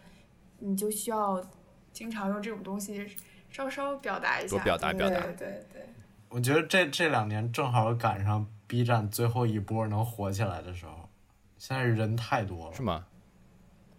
[0.59, 1.39] 你就需要
[1.93, 3.07] 经常用这种东西
[3.49, 5.85] 稍稍表达一下，多表达对表达对对对，
[6.29, 11.09] 我觉得这这两年正好赶上 B 站最后一波能火起来的时候，
[11.57, 13.05] 现在人太多了是，吗？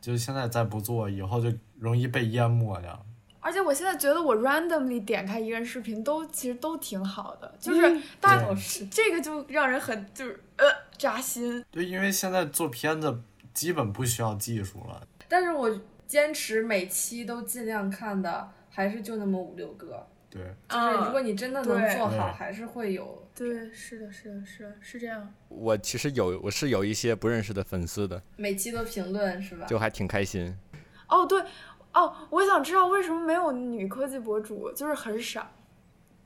[0.01, 3.05] 就现在再不做，以后就容易被淹没掉。
[3.45, 8.47] 而且我现在觉得我 randomly 点开一个人视频都其实都挺好的，就是大家、
[8.91, 10.65] 这个就让人很就是呃
[10.97, 11.65] 扎心。
[11.71, 13.21] 对，因为现在做片子
[13.53, 15.07] 基本不需要技术了。
[15.29, 15.69] 但是我
[16.13, 20.07] 坚持每期都尽量看的，还是就那么五六个。
[20.29, 23.27] 对，就是如果你真的能做好，还是会有。
[23.35, 25.33] 对，是的，是的，是的，是这样。
[25.49, 29.65] 我其实有我是有一些不认识的粉丝的，每期都评论是吧？
[29.65, 30.55] 就还挺开心。
[31.09, 31.43] 哦，对，
[31.95, 35.51] 哦，我想知道为什么没有女科技博主，就是很少，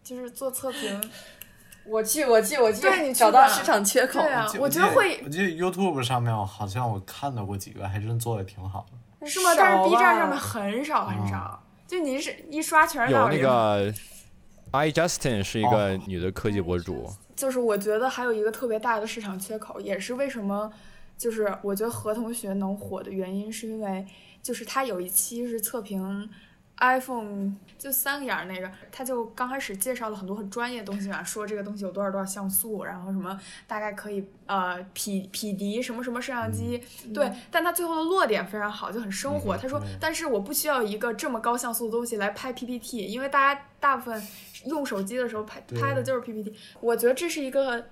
[0.03, 1.11] 就是做测评。
[1.87, 4.19] 我去，我去，我去，对你去找到市场缺口。
[4.19, 8.99] 对啊，我觉得会我记得 YouTube 上面好像我看到过几个，还真做的挺好的。
[9.27, 9.51] 是吗？
[9.57, 13.39] 但是 B 站上面很少很嗯少，就你是一刷全是有那。
[13.41, 13.93] 个
[14.73, 16.01] I Justin 是一个哦。
[16.07, 20.71] 女的科技博主，就是我觉得还有一个特别大的市场缺口，也是为什么，
[21.17, 24.05] 就是我觉得何同学能火的原因，是因为
[24.43, 26.29] 就是他有一期是测评
[26.79, 36.83] iPhone 就三个眼儿那个，他就刚开始介绍了很多很专业的东西嘛，说这个东西有多少多少像素，然后什么大概可以呃匹匹敌什么什么摄像机，
[37.15, 39.57] 对，但他最后的落点非常好，就很生活。
[39.57, 44.23] 嗯他说，但是我不需要一个这么高像素的东西来拍 PPT，因为大家大部分
[44.67, 46.55] 用手机的时候拍拍的就是 PPT。
[46.81, 47.87] 我觉得这是一个。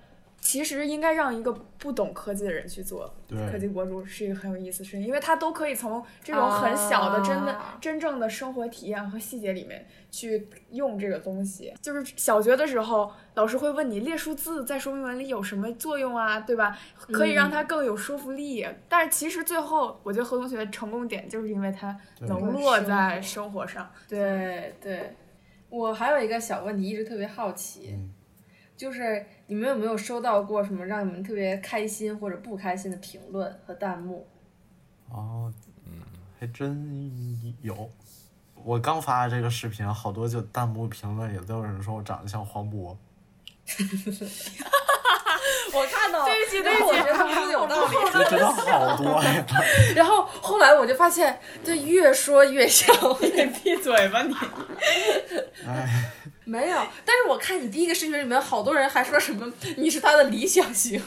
[0.45, 3.11] 其实应该让一个不懂科技的人去做
[3.51, 11.73] 科技博主是一个很有意思的事情，因为他都可以从这种很小的真的、啊真正的生活体验和细节里面去用这个东西。
[11.81, 16.77] 就是小学的时候，老师会问你列数字在说明文里有什么作用啊，对吧？
[17.11, 18.67] 可以让它更有说服力。
[18.87, 23.91] 但是其实最后，我觉得何同学成功点就是因为他能落在生活上。
[24.07, 25.15] 对对，
[25.69, 28.13] 我还有一个小问题，一直特别好奇，嗯
[28.77, 34.27] 就是你们有没有收到过什么让你们特别开心或者不开心的评论和弹幕？
[35.09, 35.53] 哦，
[35.85, 36.01] 嗯，
[36.39, 37.89] 还真有。
[38.55, 42.95] 我刚发这个视频，好多就弹幕评论里都有人说我长得像黄渤。
[45.75, 47.95] 我看到了，对不起，对不起，我觉得他们说的有道理。
[48.13, 49.45] 这真的好多呀！
[49.95, 52.95] 然后后来我就发现，这，越说越像。
[53.21, 54.33] 你闭嘴吧你！
[55.67, 56.11] 哎，
[56.45, 61.01] 没有，但是我看你第一个视频里面，好多人还说什么你是他的理想型。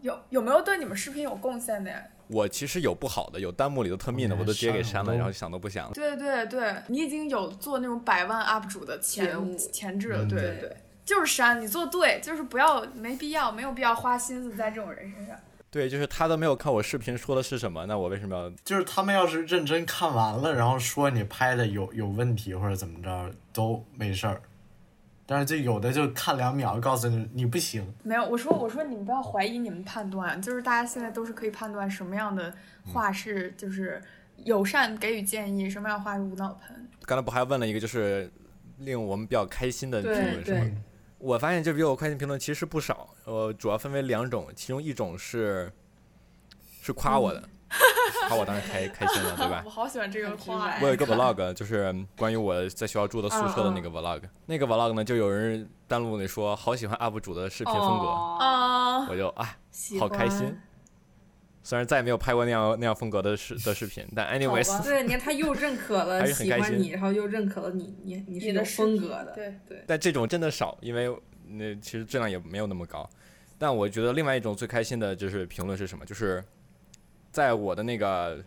[0.00, 2.02] 有有没有对你们视频有贡献的呀？
[2.28, 5.92] 我其实有不好的，有弹幕里的特密的，我都直接给删了，然后想都不想了。
[5.94, 15.36] 对对对，你已经有做那种百万 UP 主的觉悟前前置了，嗯对对对，就是删，你做对，就是不要没必要，没有必要花心思在这种人身上。
[15.70, 18.50] 对，就是他都没有看我视频说的是什么，那我为什么要？
[18.62, 24.42] 就是他们要是认真看完了，然后说你拍的有有问题或者怎么着都没事儿，
[25.24, 27.82] 但是就有的就看两秒，告诉你你不行。
[28.02, 32.52] 没有，我说我说你们不要怀疑你们判断，就是大家现在都是可以判断什么样的
[32.92, 34.02] 话是就是
[34.44, 36.88] 友善给予建议，什么样的话是无脑喷。
[37.06, 38.30] 刚才不还问了一个就是
[38.76, 40.70] 令我们比较开心的评对论是吗？
[41.22, 45.72] 对，我发现这比我快进评论其实不少，呃，主要分为两种，其中一种是
[46.82, 47.42] 是夸我的，
[48.28, 49.70] 夸我当时开开心了，对吧 我？
[49.70, 54.20] 好喜欢这个很直话呀我有一个 vlog，就是关于我在学校住的宿舍的那个 vlog。
[54.46, 58.06] 那个 vlog 呢，就有人弹幕里说好喜欢 UP 主的视频风格，
[59.10, 59.56] 我就啊
[60.00, 60.56] 好开心欢。
[61.62, 71.14] 虽然再也没有拍过那样那样风格的视的视频，但 anyways，吧对，你看他又认可了 喜欢你，然后又认可了你，你你是有你的风格的，对对，但这种真的少，因为
[71.46, 73.08] 那其实质量也没有那么高。
[73.58, 76.04] 但我觉得另外一种最开心的就是评论是什么？
[76.04, 76.42] 就是
[77.30, 78.44] 在我的那个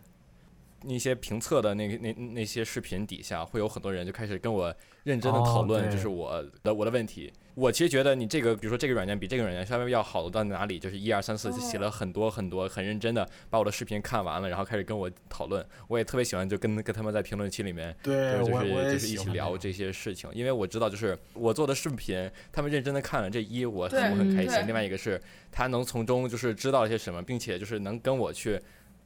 [0.83, 7.31] 那些评测的那个那那些视频底下，会有很多人就开始跟我认真的讨论，就是我的我的问题。
[7.55, 15.65] 我其实觉得你这个，比如说这个软件比这个软件稍微要好到哪里，就是一二三四就写了很多很多，很认真的把我的视频看完了，然后开始跟我讨论。
[15.87, 28.59] 我也特别喜欢就跟跟他们在评论区里面对，就是就是一起聊这些事情，因为我知道就是我做的视频，他们认真的看了，这一我对我很开心，另外一个是他能从中就是知道一些什么，并且就是能跟我去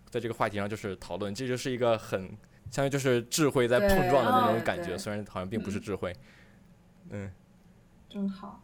[0.09, 2.21] 在这个话题上就是讨论，这就是一个很
[2.71, 6.11] 相当于就是智慧在碰撞的那种感觉，虽然好像并不是智慧，
[7.11, 7.31] 嗯，
[8.09, 8.61] 真好。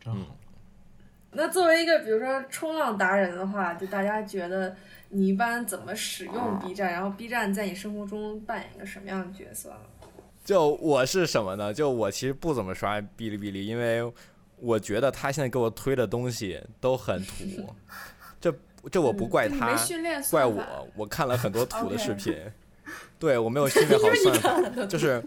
[0.00, 0.36] 真好。
[1.30, 4.74] 那作为一个比如说冲浪达人的话，就大家觉得
[5.10, 6.90] 你一般怎么使用 B 站？
[6.92, 9.72] 然后 B 站在你生活中扮演一个什么样的角色？
[10.44, 11.72] 就我是什么呢？
[11.74, 14.10] 就我其实不怎么刷哔哩哔哩，因为
[14.56, 17.68] 我觉得他现在给我推的东西都很土，
[18.40, 18.52] 这
[18.90, 19.76] 这我不怪他
[20.30, 22.34] 怪我，我看了很多土的视频，
[23.18, 25.22] 对我没有训练好算法， 就是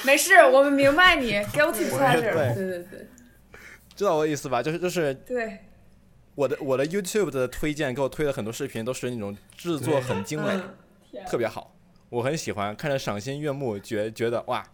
[0.06, 2.32] 没事，我们明白你 guilty pleasure。
[2.32, 3.06] 对对对对，
[3.94, 4.62] 知道我的意思吧？
[4.62, 5.58] 就是就是对，
[6.34, 10.48] 我的我的 YouTube 的推荐给我推的很多视频都是那种制作很精美，
[11.12, 11.74] 嗯特别好，
[12.08, 14.64] 我很喜欢，看着赏心悦目，觉觉得哇，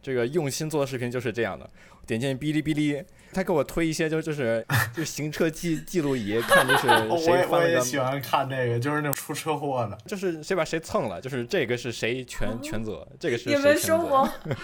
[0.00, 1.68] 这个用心做的视频就是这样的。
[2.06, 9.96] 点进哔哩哔哩，他给我推一些就就是 就行车记记录仪，看就是 哦我谁也我翻了个也喜欢看这个，就是那种出车祸的。
[10.06, 14.56] 就是谁把谁蹭了，就是这个是谁全全责，这个是你谁全们生活责。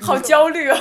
[0.02, 0.76] 好焦虑啊！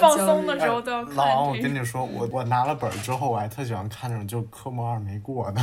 [0.00, 1.56] 放松的时候都要看老王，我。
[1.62, 5.60] 跟你说，我我拿了本儿之后，我还特喜欢看那种就科目二没过的，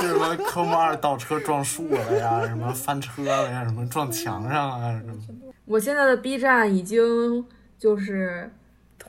[0.00, 4.92] 就什么科目二倒车撞树了呀，什么翻车了呀，什么撞墙上啊，
[5.24, 5.47] 什么。
[5.68, 7.46] 我现在的 B 站已经
[7.78, 8.50] 就是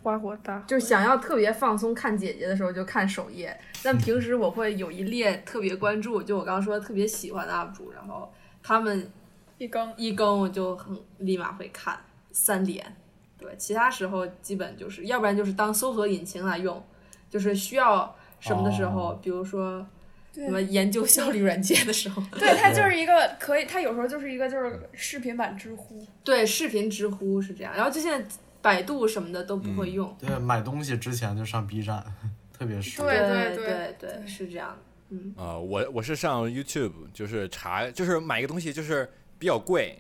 [0.02, 8.30] 花火大就是想要特别放松看姐姐的时候就看首页，但平时我会有一列特别关注，就我刚刚说特别喜欢的 UP 主，然后
[8.62, 9.10] 他们
[9.58, 11.98] 一更一更我就很立马会看
[12.32, 12.96] 三点，
[13.38, 16.82] 对，其他时候基本就是要不然就是当搜索引擎来用，
[17.30, 19.86] 就是需要什么的时候，哦比如说
[20.34, 22.22] 什么研究效率软件的时候。
[22.32, 26.06] 对，它就是一个可以，它有时候就是一个就是视频版知乎。
[26.24, 28.28] 对，视频知乎是这样，然后就现在
[28.62, 30.16] 百度什么的都不会用。
[30.20, 32.04] 对，买东西之前就上 B 站，
[32.58, 33.02] 特别是。
[33.02, 34.78] 对对对对，是这样的。
[35.12, 39.10] 嗯，呃，我我是上 YouTube，就是查，就是买一个东西，就是
[39.40, 39.98] 比较贵，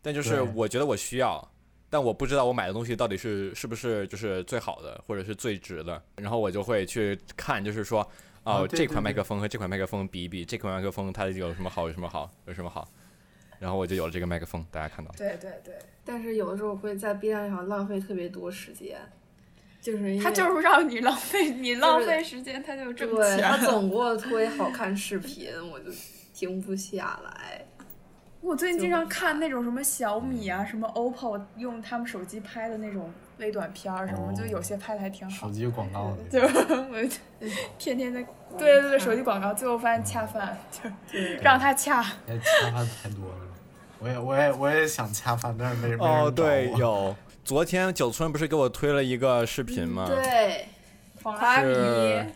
[0.00, 1.46] 但就是我觉得我需要，
[1.90, 8.10] 但我不知道我买的东西到底是是不是就是最好的，或者是最值的，然后我就会去看，就是说，
[8.48, 12.88] 哦，这款麦克风和这款麦克风比一比，这款麦克风它有什么好，有什么好，有什么好，
[13.58, 15.10] 然后我就有了这个麦克风，大家看到。
[15.18, 18.98] 对对对，但是有的时候会在 B 站上浪费特别多时间，
[19.82, 23.58] 就是因为它就是让你浪费，你浪费时间，他就挣对他。
[23.58, 25.90] 总给我推好看视频，我就
[26.32, 27.66] 停不下来。
[28.40, 35.52] 我最近经常看那种什么小米啊、什么 OPPO 用他们手机拍的那种微短片儿什么，哦就有些拍的还挺好手。
[35.52, 37.46] 机广告的，就我就
[37.78, 38.22] 天天在，
[38.58, 40.90] 对对对，手机广告，最后发现恰饭， 就，
[41.40, 42.00] 让他恰。
[42.28, 43.34] 哎，恰饭太多了。
[44.00, 47.14] 我也我也我也想恰饭，但是没没人哦，找对，有。
[47.44, 50.06] 昨天九村不是给我推了一个视频吗？
[50.06, 50.66] 对，
[51.22, 52.26] 华迷，是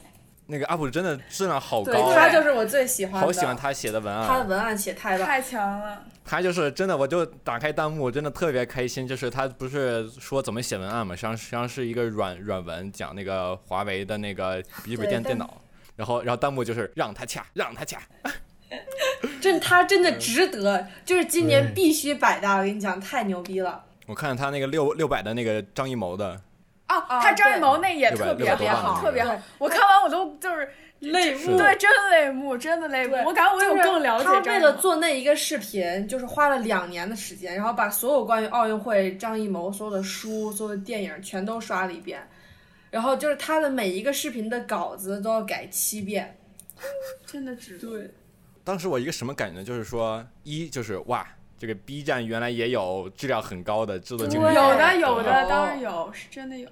[0.47, 3.21] 那个 UP 主真的质量好对，高，他就是我最喜欢的。
[3.21, 4.27] 好喜欢他写的文案。
[4.27, 5.27] 他的文案写太棒。
[5.27, 6.05] 太强了。
[6.25, 9.07] 他就是真的，我就打开弹幕，真的特别开心。
[9.07, 15.61] 就是他不是说怎么写文案嘛，实际上实际上是一个软软文，讲那个华为的那个笔记本电电脑。
[15.95, 18.01] 然后，然后弹幕就是让他掐，让他掐。
[19.41, 23.85] 真他真的值得，就是今年必须百大，我跟你讲，太牛逼了。
[24.07, 26.41] 我看他那个六六百的那个张艺谋的，
[26.99, 29.43] 啊，啊他张艺对谋那也600特别600多万好，那个特别好对。
[29.59, 30.69] 我看完我都就是
[31.01, 33.15] 泪目对，真泪目，真的泪目。
[33.15, 34.73] 对我感觉我有就是更了解他为了。
[34.75, 42.21] 做那一个视频，就是花了两年的时间，然后把所有关于奥运会张艺谋所有的书、所有的电影全都刷了一遍，
[42.91, 46.39] 然后就是他的每一个视频的稿子都要改七遍。
[47.27, 47.89] 真的值得。
[47.89, 48.11] 对，
[48.65, 49.65] 当时我一个什么感觉呢？
[49.65, 51.27] 就是说，一就是哇，
[51.59, 54.63] 这个 B 站原来也有质量很高的制作精对神。
[54.63, 56.69] 有的有有的当然有，是真的有。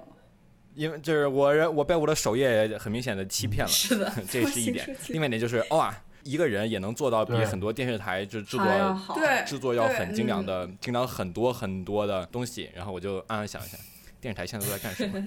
[0.75, 9.15] 因为就是我人我被我的首页很明显的欺骗了，是的， 这是一点另外一点就是哇，一个人也能做到比很多电视台就制作要好。
[9.15, 12.71] 对，制作要很精良的，精良很多很多的东西。
[12.75, 13.77] 然后我就暗暗想一下，
[14.21, 15.23] 电视台现在都在干什么？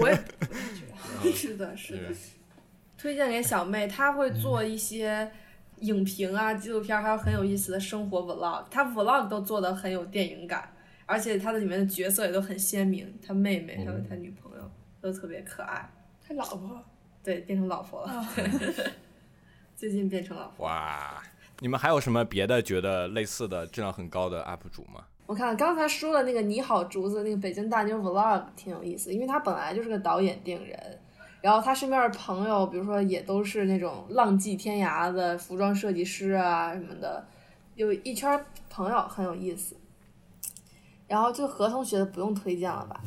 [0.00, 0.18] 我也
[1.32, 2.02] 是的，是的。
[2.98, 5.30] 推荐给小妹，她会做一些
[5.80, 8.64] 影评啊、纪录片，还有很有意思的生活 vlog。
[8.70, 10.70] 她 vlog 都做的很有电影感，
[11.06, 13.10] 而且她的里面的角色也都很鲜明。
[13.26, 14.49] 她妹妹还有她女朋友
[15.00, 15.88] 都特别可爱。
[16.26, 16.82] 他老婆
[17.22, 18.26] 对，变成老婆了。
[19.76, 20.66] 最近变成老婆。
[20.66, 21.22] 哇！
[21.60, 25.04] 你们还有什么别的觉得类似的质量很高的 UP 主吗？
[25.26, 30.98] 我看刚才说的那个你好竹子那个北京大妞 vlog 挺有意思，因为他本来就是个导演电影人，
[31.40, 37.26] 然后他身边的朋友，比如说也都是那种浪迹天涯的服装设计师啊什么的，
[37.74, 39.76] 有一圈朋友很有意思。
[41.06, 43.00] 然后就何同学的不用推荐了吧？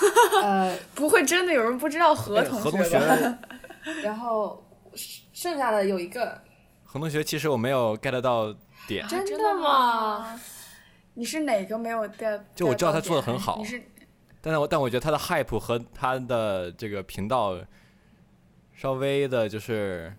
[0.42, 2.98] 呃， 不会真的有人不知道何哎同何同学。
[4.02, 4.64] 然后
[5.32, 6.40] 剩下的有一个
[6.84, 8.54] 何同学其实我没有 get 到
[8.86, 10.40] 点，真的真的吗？
[11.14, 12.40] 你是哪个没有 get？
[12.54, 13.82] 就我知道他做的很好你是
[14.40, 17.56] 但是我但我觉得他的 hype 和他的这个频道
[18.74, 20.12] 稍微的就是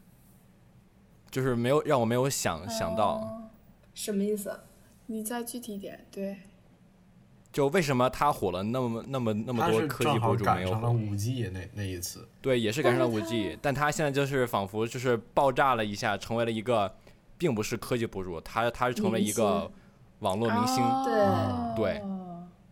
[1.32, 3.42] 就是没有让我没有想想到，哦。
[3.94, 4.60] 什么意思？
[5.08, 6.38] 你再具体一点，对，
[7.54, 10.74] 就为什么他火了那么那么那么多科技博主没有火？
[10.74, 16.94] 赶上了五 G 那那一次，对，也是赶上了五 G，但他现在就是仿佛就是爆炸了一下，成为了一个，
[17.38, 19.72] 并不是科技博主，他他是成为一个
[20.20, 20.84] 网络明星。
[20.84, 22.02] 哦对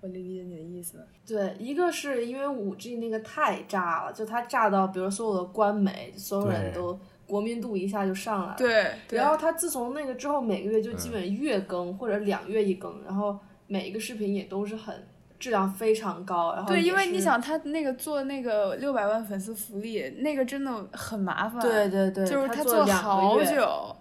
[0.04, 1.06] 我理解你的意思。
[1.28, 8.56] 对，一个是因为五 G 那个太炸了，就它炸到，比如所有的官媒，所有人都国民度一下就上来了。。
[8.58, 13.38] 对，对然后它自从那个之后，每个月就基嗯本月更、或者两月一更，然后
[13.72, 15.08] 每一个视频也都是很
[15.40, 16.54] 质量非常高。
[16.54, 21.62] 然后对，因为你，想他那个做那个六百万粉丝福利，那个真的很麻烦。
[21.62, 23.42] 对对对，就是他做好。
[23.42, 23.96] 久。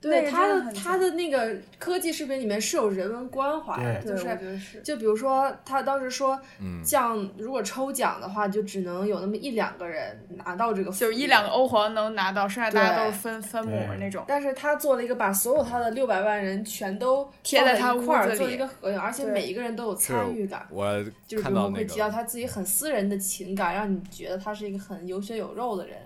[0.00, 4.80] 那对他的他的那个科技视频里面是有人文关怀的，就是。
[4.84, 14.24] 就比如说，他当时说，嗯像如果抽奖的话，就只能有那么一两个人拿到这个，就是一两个欧皇能拿到，剩下大家都是分分母那种。
[14.28, 25.96] 但是他做了一个把所有他的六百万人全都贴在他放一块儿做一个合影，而且每一个人都有参与感，我就是比看到那如会提到，他自己很私人的情感，让你觉得他是一个很有血有肉的人，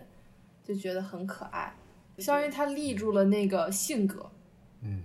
[0.64, 1.74] 就觉得很可爱，
[2.18, 4.30] 相当于他立住了那个性格，
[4.82, 5.02] 嗯，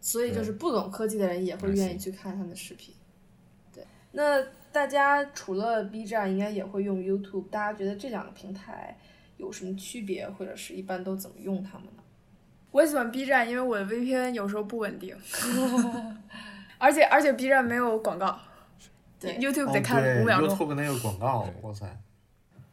[0.00, 2.94] 所以就是不懂科技的人也会嗯愿意去看他的视频。
[3.72, 4.42] 对，那
[4.72, 8.96] 大家除了 B 站，应该也会用 YouTube，大家觉得这两个平台
[9.36, 12.02] 有什么区别，或者是一般都怎么用它们呢？
[12.72, 15.16] 我喜欢 B 站，因为我的 VPN 有时候不稳定
[16.78, 18.38] 而且而且 B 站没有广告
[19.18, 20.48] 对，YouTube 哦得看五秒钟。
[20.48, 21.84] ，YouTube 那个广告，哇塞，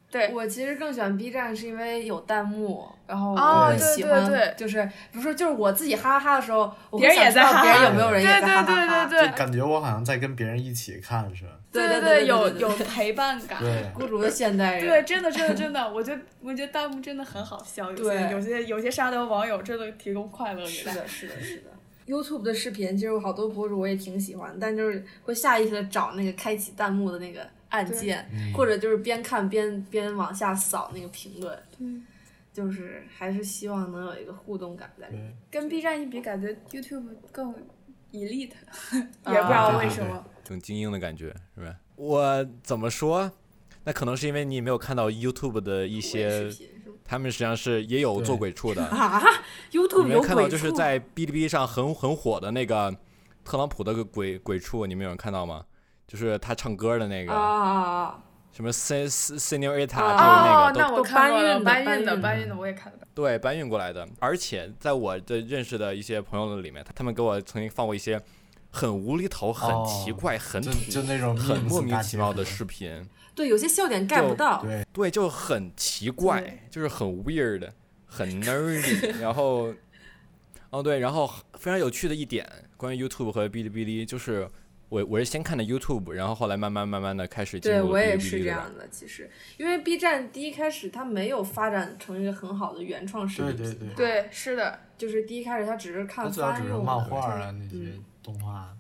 [0.10, 4.82] 对，我其实更喜欢 B 站，是因为有弹幕，然后哦我喜欢，对对对就是
[5.12, 9.06] 比如说，就是我自己哈哈哈的时候，别人也在哈哈别人有没有人也对在哈对哈哈。
[9.06, 11.50] 对对就感觉我好像在跟别人一起看似的。
[11.70, 13.60] 对对对对有有陪伴感。
[13.60, 14.88] 对，孤独的现代人。
[14.88, 17.92] 对，真的，真的，真的，我觉得，我觉得弹幕真的很好笑。
[17.92, 21.02] 有些，有些，有些沙雕网友真的提供快乐给大家。
[21.06, 21.64] 是的，是的，是的。
[22.08, 32.06] YouTube 的视频，其实有好多博主我也挺喜欢，但就是会下意识的找那个开启弹幕的那个按键，或者就是边看边边往下扫那个评论，嗯，
[32.54, 35.36] 就是还是希望能有一个互动感在里面。
[35.52, 37.54] 跟 B 站一比，感觉 YouTube 更
[38.12, 38.52] elite，
[39.24, 40.26] 啊 也不知道为什么。
[40.48, 41.76] 更精英的感觉，是吧？
[41.96, 43.32] 我怎么说？
[43.84, 46.70] 那可能是因为你没有看到 YouTube 的一些视，频
[47.04, 48.86] 他们实际上是也有做鬼畜的。
[48.86, 49.22] 啊
[49.72, 52.94] ，YouTube 没有看到就是在哔哩哔哩上很很火的那个
[53.46, 55.66] 特朗普的个鬼鬼畜，你们有人看到吗？
[56.08, 57.34] 就是他唱歌的那个！
[58.52, 63.06] 什么 Se Senorita，就是那个都那我看过了，都搬运的搬运的，搬搬运的，我也看到。
[63.14, 64.08] 对搬运过来的。
[64.20, 68.20] 而且在我的认识的一些朋友的里面，他们给我曾经放过一些
[68.72, 73.08] 很无厘头、很哦奇怪、很就土、就那种很莫名其妙的视频。
[73.36, 74.60] 对，有些笑点 get 不到。
[74.64, 77.70] 对，对，就很奇怪，就是很 weird，
[78.08, 79.72] 很 nerdy， 然后，
[80.72, 84.48] 哦对，然后非常有趣的一点，关于 YouTube 和哔哩哔哩，就是
[84.90, 88.44] 我我是先看的 YouTube，然后后来慢慢慢慢的开始进对入哔哩我也是。
[88.44, 98.76] 这样的，其实因为 B 站第一开始它没有发展成一个很好的原创视对对频平台，对对，是的，就是第一开始它只是看翻用只是漫画啊那些嗯动画，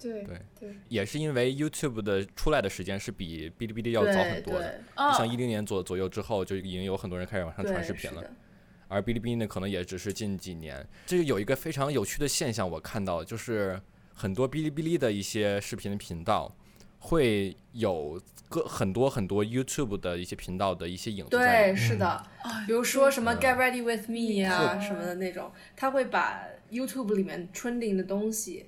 [0.00, 4.80] 对对对，也是因为 YouTube 的出来的时间是比哔哩哔哩要早很多的，
[5.16, 8.22] 像一零年左左右之后，就已经有很多人开始往上传视频了。
[8.88, 10.86] 而哔哩哔哩呢，可能也只是近几年。
[11.06, 13.80] 这个有一个非常有趣的现象，我看到就是
[14.14, 16.54] 很多哔哩哔哩的一些视频的频道
[16.98, 26.40] 会有个很多很多 YouTube 的一些频道的一些影子对，是的，啊比如说什么嗯 Get Ready with Me 啊是什么的那种，他会把
[26.70, 28.66] YouTube 里面 trending 的东西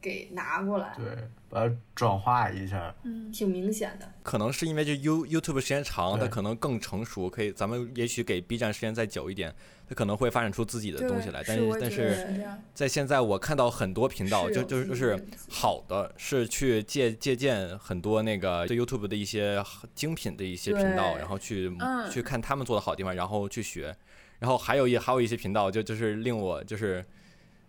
[0.00, 1.06] 给拿过来，对，
[1.48, 3.32] 把它转化一下，嗯。
[3.32, 4.12] 挺明显的。
[4.22, 9.54] 可能是因为这 You YouTube 时间长，它可能更成熟，可以咱们也许给 B 站时间再久一点，
[9.88, 11.42] 它可能会发展出自己的东西来。
[11.46, 12.26] 但是但是。
[12.72, 19.62] 在现在我看到很多频道，就就就是的影子好的，是去借借鉴很多那个就 YouTube 的一些
[19.94, 23.94] 精品的一些频道，然后去、嗯去看他们做的好地方，然后去学。
[24.40, 27.02] 然后还有一还有一些频道，就就是令我就是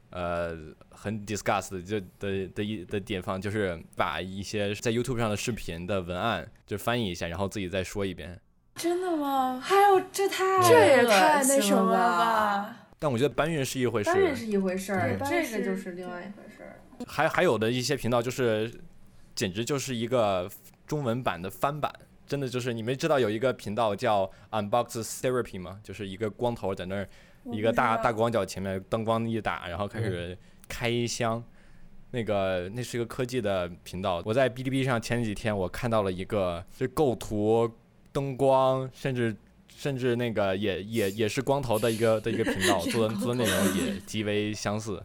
[0.10, 0.58] 呃
[0.90, 8.40] 很 disgust 的就的的一的地方，就是把一些在 YouTube 上的视频的文案就翻译一下，然后自己再说一遍。
[8.76, 9.60] 真的吗？
[9.64, 12.78] 还有这太这也太那什么了吧？
[13.00, 16.80] 但我觉得搬运是一回事，搬运是一回事儿这个就是另外一回事儿。
[17.08, 18.72] 还还有的一些频道就是，
[19.34, 20.50] 简直就是一个
[20.86, 21.92] 中文版的翻版，
[22.28, 25.80] 真的就是你们知道有一个频道叫 Unbox Therapy 吗？
[25.84, 27.08] 就是一个光头在那儿，
[27.52, 31.44] 一个大大广角前面灯光一打，然后开始开一箱。
[32.12, 37.70] 那个那是一个科技的频道，我在哔哩哔哩上前几天我看到了一个，这构图、
[38.16, 39.36] 灯光，甚至
[39.68, 45.04] 甚至那个也也也是光头的一个的一个频道， 做的做的内容也 极为相似。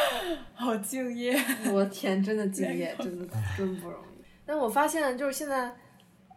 [0.52, 1.34] 好敬业。
[1.72, 4.22] 我天，真的敬业，真的真不容易。
[4.44, 5.74] 但我发现，就是现在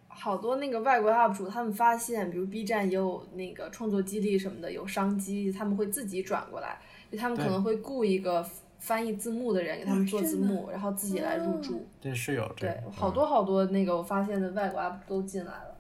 [0.07, 6.80] 好多那个外国 UP 主，他们发现，比如 B 站也有那个创作激励什么的，有商机，他们会自己转过来，
[7.11, 8.47] 就他们可能会雇一个
[8.80, 11.86] 翻译字幕的人给他们做字幕，然后自己来入驻。
[11.99, 15.72] 这是有这对，，好多好多那个我发现的外国 UP 主都进来了。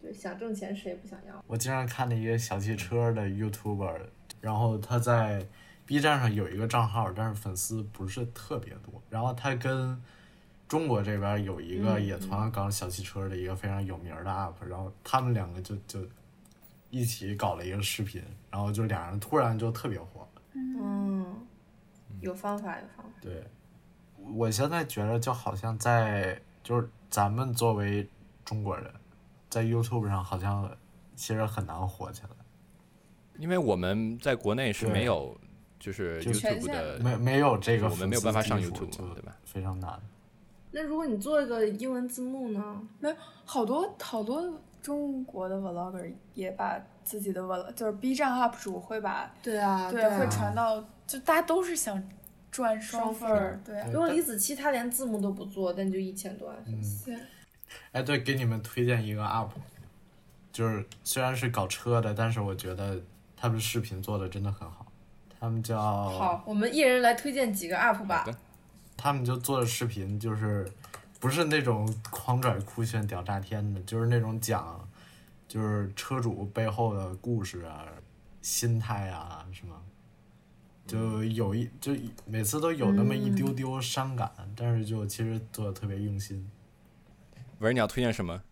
[0.00, 1.44] 对，想挣钱谁也不想要。
[1.46, 4.00] 我经常看那些小汽车的 YouTuber，
[4.40, 5.46] 然后他在
[5.84, 9.02] B 站上有一个账号，但是粉丝不是特别多。
[9.10, 10.00] 然后他跟
[10.68, 16.00] 中国这边有一个嗯也同样搞小汽车的一个非常有名的 UP，然后他们两个就就
[16.90, 20.26] 一起搞了一个视频，然后就俩人突然就特别火。
[20.54, 21.26] 嗯，
[22.20, 23.12] 有方法，有方法。
[23.20, 23.44] 对，
[24.16, 28.08] 我现在觉得就好像在就是咱们作为
[28.44, 28.92] 中国人，
[29.50, 30.70] 在 YouTube 上好像
[31.14, 32.30] 其实很难火起来。
[33.38, 35.36] 因为我们在国内是没有，
[35.78, 39.36] 就是 YouTube 的，没没有这个我们没有办法上 YouTube 对吧？
[39.44, 40.00] 非常难。
[40.70, 42.80] 那如果你做一个英文字幕呢？
[43.00, 52.00] 那好多好多中国的 vlogger 也把自己的 vlog，就是 B 站 UP 主会把对啊，对啊会传到，就大家都是想
[52.50, 57.06] 赚双份儿，对啊如果李子柒她连字幕都不做，但就一千多万粉丝。
[57.06, 57.18] 对，
[57.92, 59.50] 哎，对，给你们推荐一个 UP，
[60.52, 63.00] 就是虽然是搞车的，但是我觉得
[63.36, 64.86] 他们视频做的真的很好。
[65.38, 68.26] 他们叫好，我们一人来推荐几个 UP 吧。
[68.96, 70.70] 他们就做的视频就是
[71.18, 74.86] 不是那种狂拽酷炫屌炸天的，就是那种讲
[75.48, 77.86] 就是车主背后的故事啊、
[78.42, 79.74] 心态啊什么，
[80.86, 81.96] 就有一就
[82.26, 86.46] 每次都有那么一丢丢伤感，但是就其实做的特别用心。
[87.60, 88.42] 文，你要推荐什么？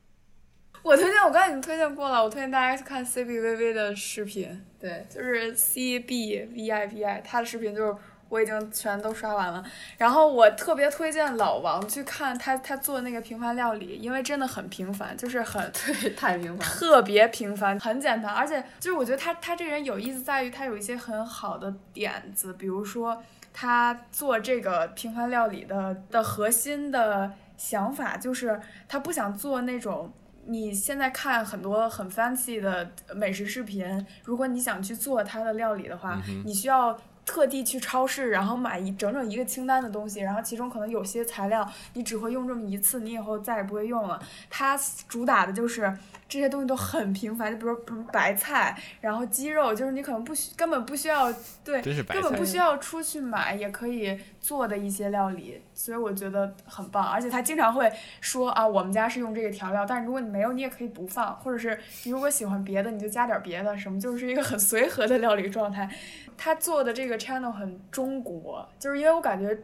[0.83, 2.23] 我推荐，我刚才已经推荐过了。
[2.23, 7.97] 我推荐大家去看 C B V V 的视频，对，就是 C B V I V I，他的视频就是
[8.29, 9.65] 我已经全都刷完了。
[9.97, 18.33] 然后我特别推荐老王去看他他做那个平凡料理，因为真的很平凡，就是很对， 太平凡，特别平凡，很简单。
[18.33, 30.11] 而且就是我觉得他他这人有意思在于他有一些很好的点子，比如说他做这个平凡料理的的核心的想法就是他不想做那种。
[30.51, 44.19] 你现在看很多很 fancy 的美食视频，如果你想去做它的料理的话，你需要特地去超市，然后买一整整一个清单的东西，然后其中可能有些材料你只会用这么一次，你以后再也不会用了。
[44.49, 44.75] 它
[45.07, 45.95] 主打的就是
[46.27, 51.31] 这些东西都很平凡，就比如比如白菜，然后鸡肉，就是你可能不需根本不需要
[51.63, 51.83] 对，
[52.15, 55.61] 根本不需要出去买也可以做的一些料理。
[55.79, 57.89] 所以我觉得很棒，而且他经常会
[58.20, 65.89] 说啊，我们家是用这个调料，但是如果你没有，你也可以不放，或者是你如果喜欢别的，你就加点别的，什么就是一个很随和的料理状态。
[66.37, 69.57] 他做的这个 channel 很中国，就是因为我感觉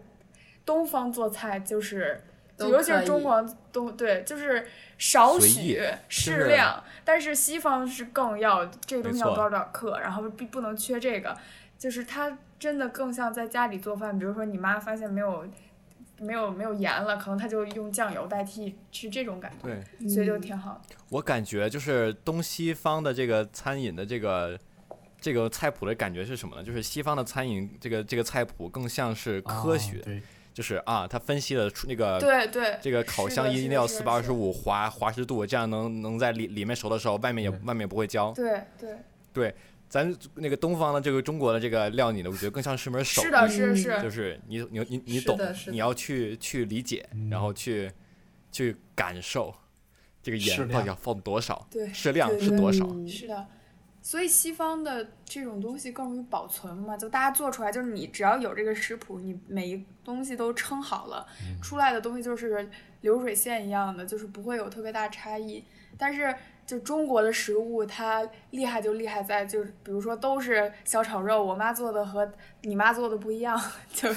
[0.65, 2.23] 东方做菜就是，
[2.59, 4.65] 尤其是中国东对，就是
[4.97, 11.37] 少许适量，但是西方是更要这个东西要多少多少克，然后必不能缺这个，
[11.77, 15.45] 就是他真的更像在家里做饭，比如说你妈发现没有。
[16.21, 20.81] 没有没有盐了，可能他就用酱油代替，是这种感觉，对，所以就挺好。
[21.09, 24.59] 我感觉就是东西方的这个餐饮的这个
[25.21, 26.63] 这个菜谱的感觉是什么呢？
[26.63, 38.33] 就是西方的餐饮这个这个菜谱更像是科学，就是啊，他分析了出那个对对，这个烤箱一定要四百二十五华华氏度，这样能能在里里面熟的时候，外面也外面不会焦。
[38.33, 38.97] 对对
[39.33, 39.55] 对。
[39.89, 47.91] 咱那个东方的这个中国的这个料理呢，我觉得更像是门手艺，是的，是是，就是你你你你懂，你要去去理解，然后去
[48.51, 49.55] 去感受
[50.23, 53.47] 这个盐到底要放多少，对，适量是多少，是的。
[54.05, 61.27] 所以西方的这种东西更容易保存嘛，就大家做出来就是你只要有这个食谱，你每一东西都称好了，
[61.63, 62.69] 出来的东西就是
[63.01, 65.65] 流水线一样的，就是不会有特别大差异，
[65.99, 66.35] 但是。
[66.67, 72.27] 就中国的食物，它厉害就厉害在，就是比如说都是小炒肉，我妈做的和
[72.63, 73.55] 你妈做的不一样，
[73.93, 74.09] 就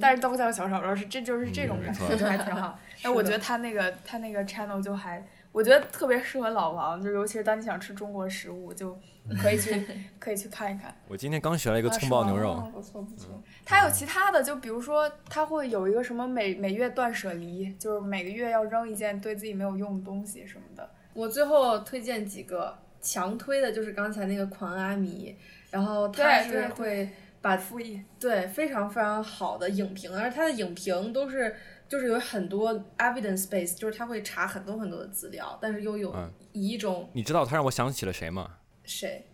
[0.00, 2.76] 但是都叫小炒肉，是这就是这种感觉，就还挺好。
[3.02, 8.98] 哎，我觉得他那个他那个 channel 就还，我觉得特别适合老王，就尤其是当你想吃中国食物，就
[9.40, 9.86] 可以去
[10.18, 10.94] 可以去看一看。
[11.06, 13.40] 我今天刚学了一个葱爆牛肉，不错不错。
[13.64, 20.88] 他有其他的，就比如说他会有一个什么每每月断舍离，就是每个月要扔一件对自己没有用的东西什么的。
[21.12, 25.36] 我最后推荐几个强推的，就是刚才那个狂阿米，
[25.70, 27.10] 然后他是会
[27.42, 31.54] 把复议对非常非常好的影评，而他的影评都是
[31.92, 36.10] 就是有很多 evidence base，就是他会查很多很多的资料，但是又有
[36.52, 38.50] 以一种你知道他让我想起了谁吗？
[38.82, 39.26] 谁？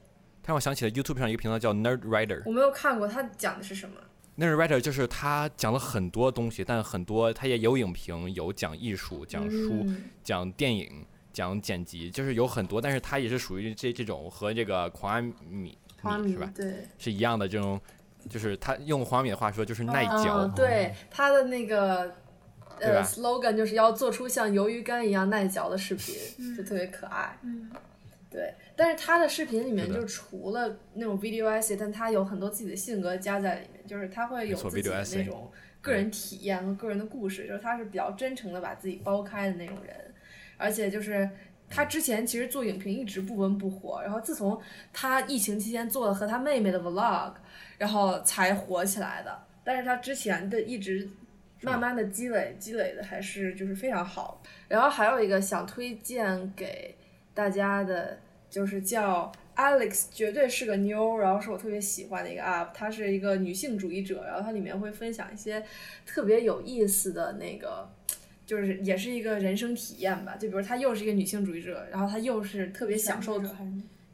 [0.42, 2.42] 他让我想起了 YouTube 上一个频道叫 Nerd Writer。
[2.44, 3.94] 我没有看过，他讲的是什么
[4.38, 9.86] ？Nerd Writer 就是他讲了很多东西，但很多他也有影评，有讲艺术、讲书、
[10.24, 11.06] 讲电影。
[11.30, 15.78] 讲剪辑就是有很多，但是他也是属于这这种和这个狂阿米米
[16.32, 16.50] 是吧？
[16.52, 17.80] 对，是一样的这种，
[18.28, 20.48] 就是他用黄米的话说就是耐嚼。
[20.56, 22.12] 对，他的那个
[22.80, 26.14] 呃 slogan 就是要做出像鱿鱼干一样耐嚼的视频，
[26.56, 27.36] 就特别可爱。
[27.42, 27.70] 嗯，
[28.30, 28.54] 对。
[28.76, 35.50] 但是他的视频里面就除了那种 video essay，但他有很多自己的性格加在里面，就是他会有自己的那种
[35.80, 39.94] 个人体验和个人的故事，就是他是比较真诚的把自己剥开的那种人。
[40.56, 41.28] 而且就是
[41.68, 44.60] 他之前其实做影评一直不温不火，然后自从
[44.92, 47.32] 他疫情期间做了和他妹妹的 vlog，
[47.78, 49.38] 然后才火起来的。
[49.64, 51.08] 但是他之前的一直
[51.62, 54.42] 慢慢的积累积累的还是就是非常好。
[54.68, 56.94] 然后还有一个想推荐给
[57.34, 65.64] 大家的，就是叫 Alex，绝对是个妞，然后是我特别喜欢的一个 up，她是一个女性主义者，然后它里面会分享一些
[66.06, 67.88] 特别有意思的那个。
[68.46, 73.38] 就是也是一个人生体验吧，就比如她又是一个女性主义者，然后她又是特别享受，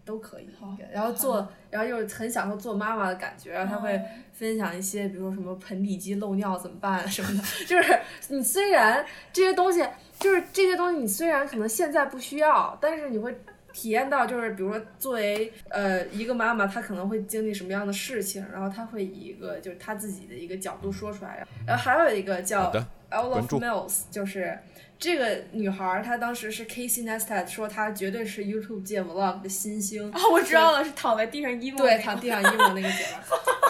[0.05, 0.49] 都可以，
[0.93, 4.01] 然后做，然后又很享受做妈妈的感觉，然后她会
[4.33, 7.99] 分享一些，比如说什么盆底肌漏尿怎么办 什么的，就是
[8.29, 9.85] 你虽然这些东西，
[10.19, 13.35] 就是这些东西你虽然可能现在不需要，但是你会
[13.75, 21.45] 体验到就是比如说作为呃一个妈妈，她可能会经历什么样的事情，然后她会以一个就是她自己的一个角度说出来。
[21.67, 24.57] 然后还有一个叫好的 Ella 关注 Mills，就是
[24.97, 30.09] 这个女孩儿，她当时是 Casey Neistat 说她绝对是 YouTube 界 Vlog 的新星。
[30.13, 33.05] 哦，我知道了，是躺在地上 emo 对，那个躺地上 emo 那个姐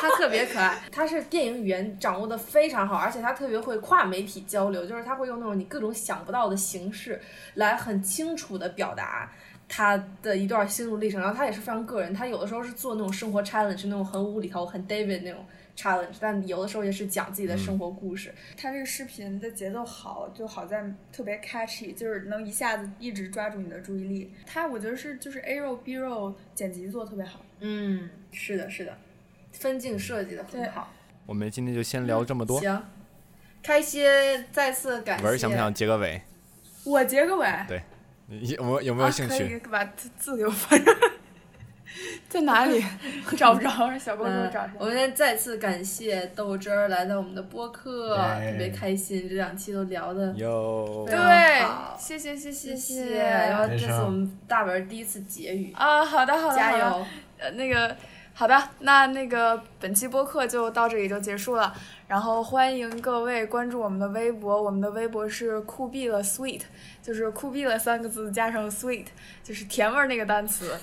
[0.00, 7.18] 她特别可爱，她是电影语言掌握的非常好，而且她特别会跨媒体交流，就是她会用那种你各种想不到的形式
[7.54, 9.32] 来很清楚的表达。
[9.76, 15.44] 她的一段心路历程，然后他也是非常个人，他有的时候是做那种生活 challenge，那种很无厘头、很 David 那种
[15.76, 18.32] challenge，但有的时候也是讲自己的生活故事。
[18.56, 20.80] 他这个视频的节奏好，就好在
[21.12, 24.32] 特别 catchy，就是能一下子一直抓住你的注意力。
[24.46, 27.44] 他我觉得是就是 A 肉 B 肉剪辑做得特别好。
[27.58, 28.96] 嗯，是的，是的，
[29.50, 30.92] 分镜设计的很好。
[31.26, 32.60] 我们今天就先聊这么多。
[32.60, 32.80] 行，
[33.60, 34.04] 开心，
[34.52, 35.24] 再次感谢。
[35.24, 36.22] 文想不想结个尾？
[36.84, 37.48] 我结个尾，
[38.28, 39.56] 有没有有没有兴啊、可趣？
[39.56, 39.84] 以把
[40.18, 40.84] 字给我发上。
[42.28, 42.84] 在哪里？
[43.36, 43.68] 找不着，
[43.98, 44.68] 小哥给我嗯找。
[44.78, 51.16] 我们先再次感谢豆汁儿来到我们的播客，耶特别开心，这两期都聊的有对，
[51.96, 53.22] 谢谢谢谢谢谢。
[53.22, 57.06] 然后这次我们大本第一次结语，啊，好的好的，好的加油！
[57.38, 57.96] 呃，那个
[58.32, 61.72] 好的，那那个本期播客就到这里就结束了。
[62.06, 66.60] 然后欢迎各位关注我们的微博，我们的微博是酷毙了 sweet，
[67.02, 69.06] 就是酷毙了三个字加上 sweet，
[69.42, 70.78] 就是甜味儿那个单词。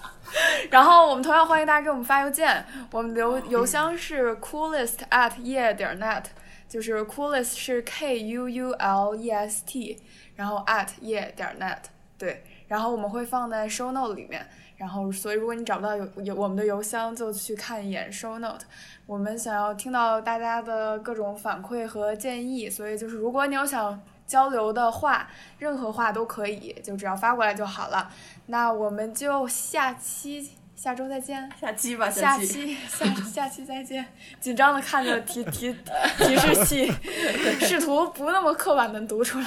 [0.70, 6.24] 然后我们同样欢迎大家给我们发邮件，我们邮邮箱是 coolest at 夜点 net，
[6.68, 10.02] 就是 coolest 是 k u u l e s t，
[10.34, 11.78] 然后 at 夜点 net，
[12.18, 14.44] 对，然后我们会放在 show note 里面。
[14.76, 18.64] 然后，所以如果你找不到有有我们的邮箱，就去看一眼 show note。
[19.06, 28.10] 我们想要听到大家的各种反馈和建议，所以就是如果你有想交流的话，任何话都可以，就只要发过来就好了。
[28.46, 31.50] 那我们就下期下周再见。
[31.60, 32.46] 下期吧，下期。
[32.46, 34.04] 期下下期再见，
[34.40, 35.72] 紧张的看着提提
[36.18, 36.92] 提示器，
[37.60, 39.46] 试图不那么刻板的读出来，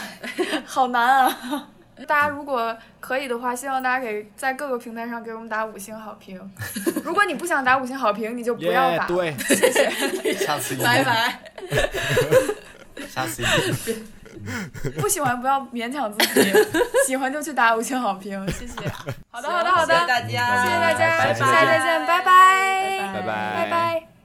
[0.66, 1.70] 好难啊！
[2.06, 6.39] 大家如果可以的话，希望大家给在各个平台上给我们打五星好评。
[7.04, 9.08] 如果你不想打五星好评，你就不要打。
[9.08, 9.36] 耶
[10.24, 11.39] 对，下次一拜定，拜。
[13.08, 13.45] 下次一
[13.86, 14.08] 定。
[15.02, 16.54] 不喜欢不要勉强自己，
[17.08, 18.74] 喜欢就去打五星好评，谢谢。
[19.32, 24.16] 好的，好的，好的，谢谢大家，谢谢大家，拜拜下期再见，拜拜，拜拜拜拜。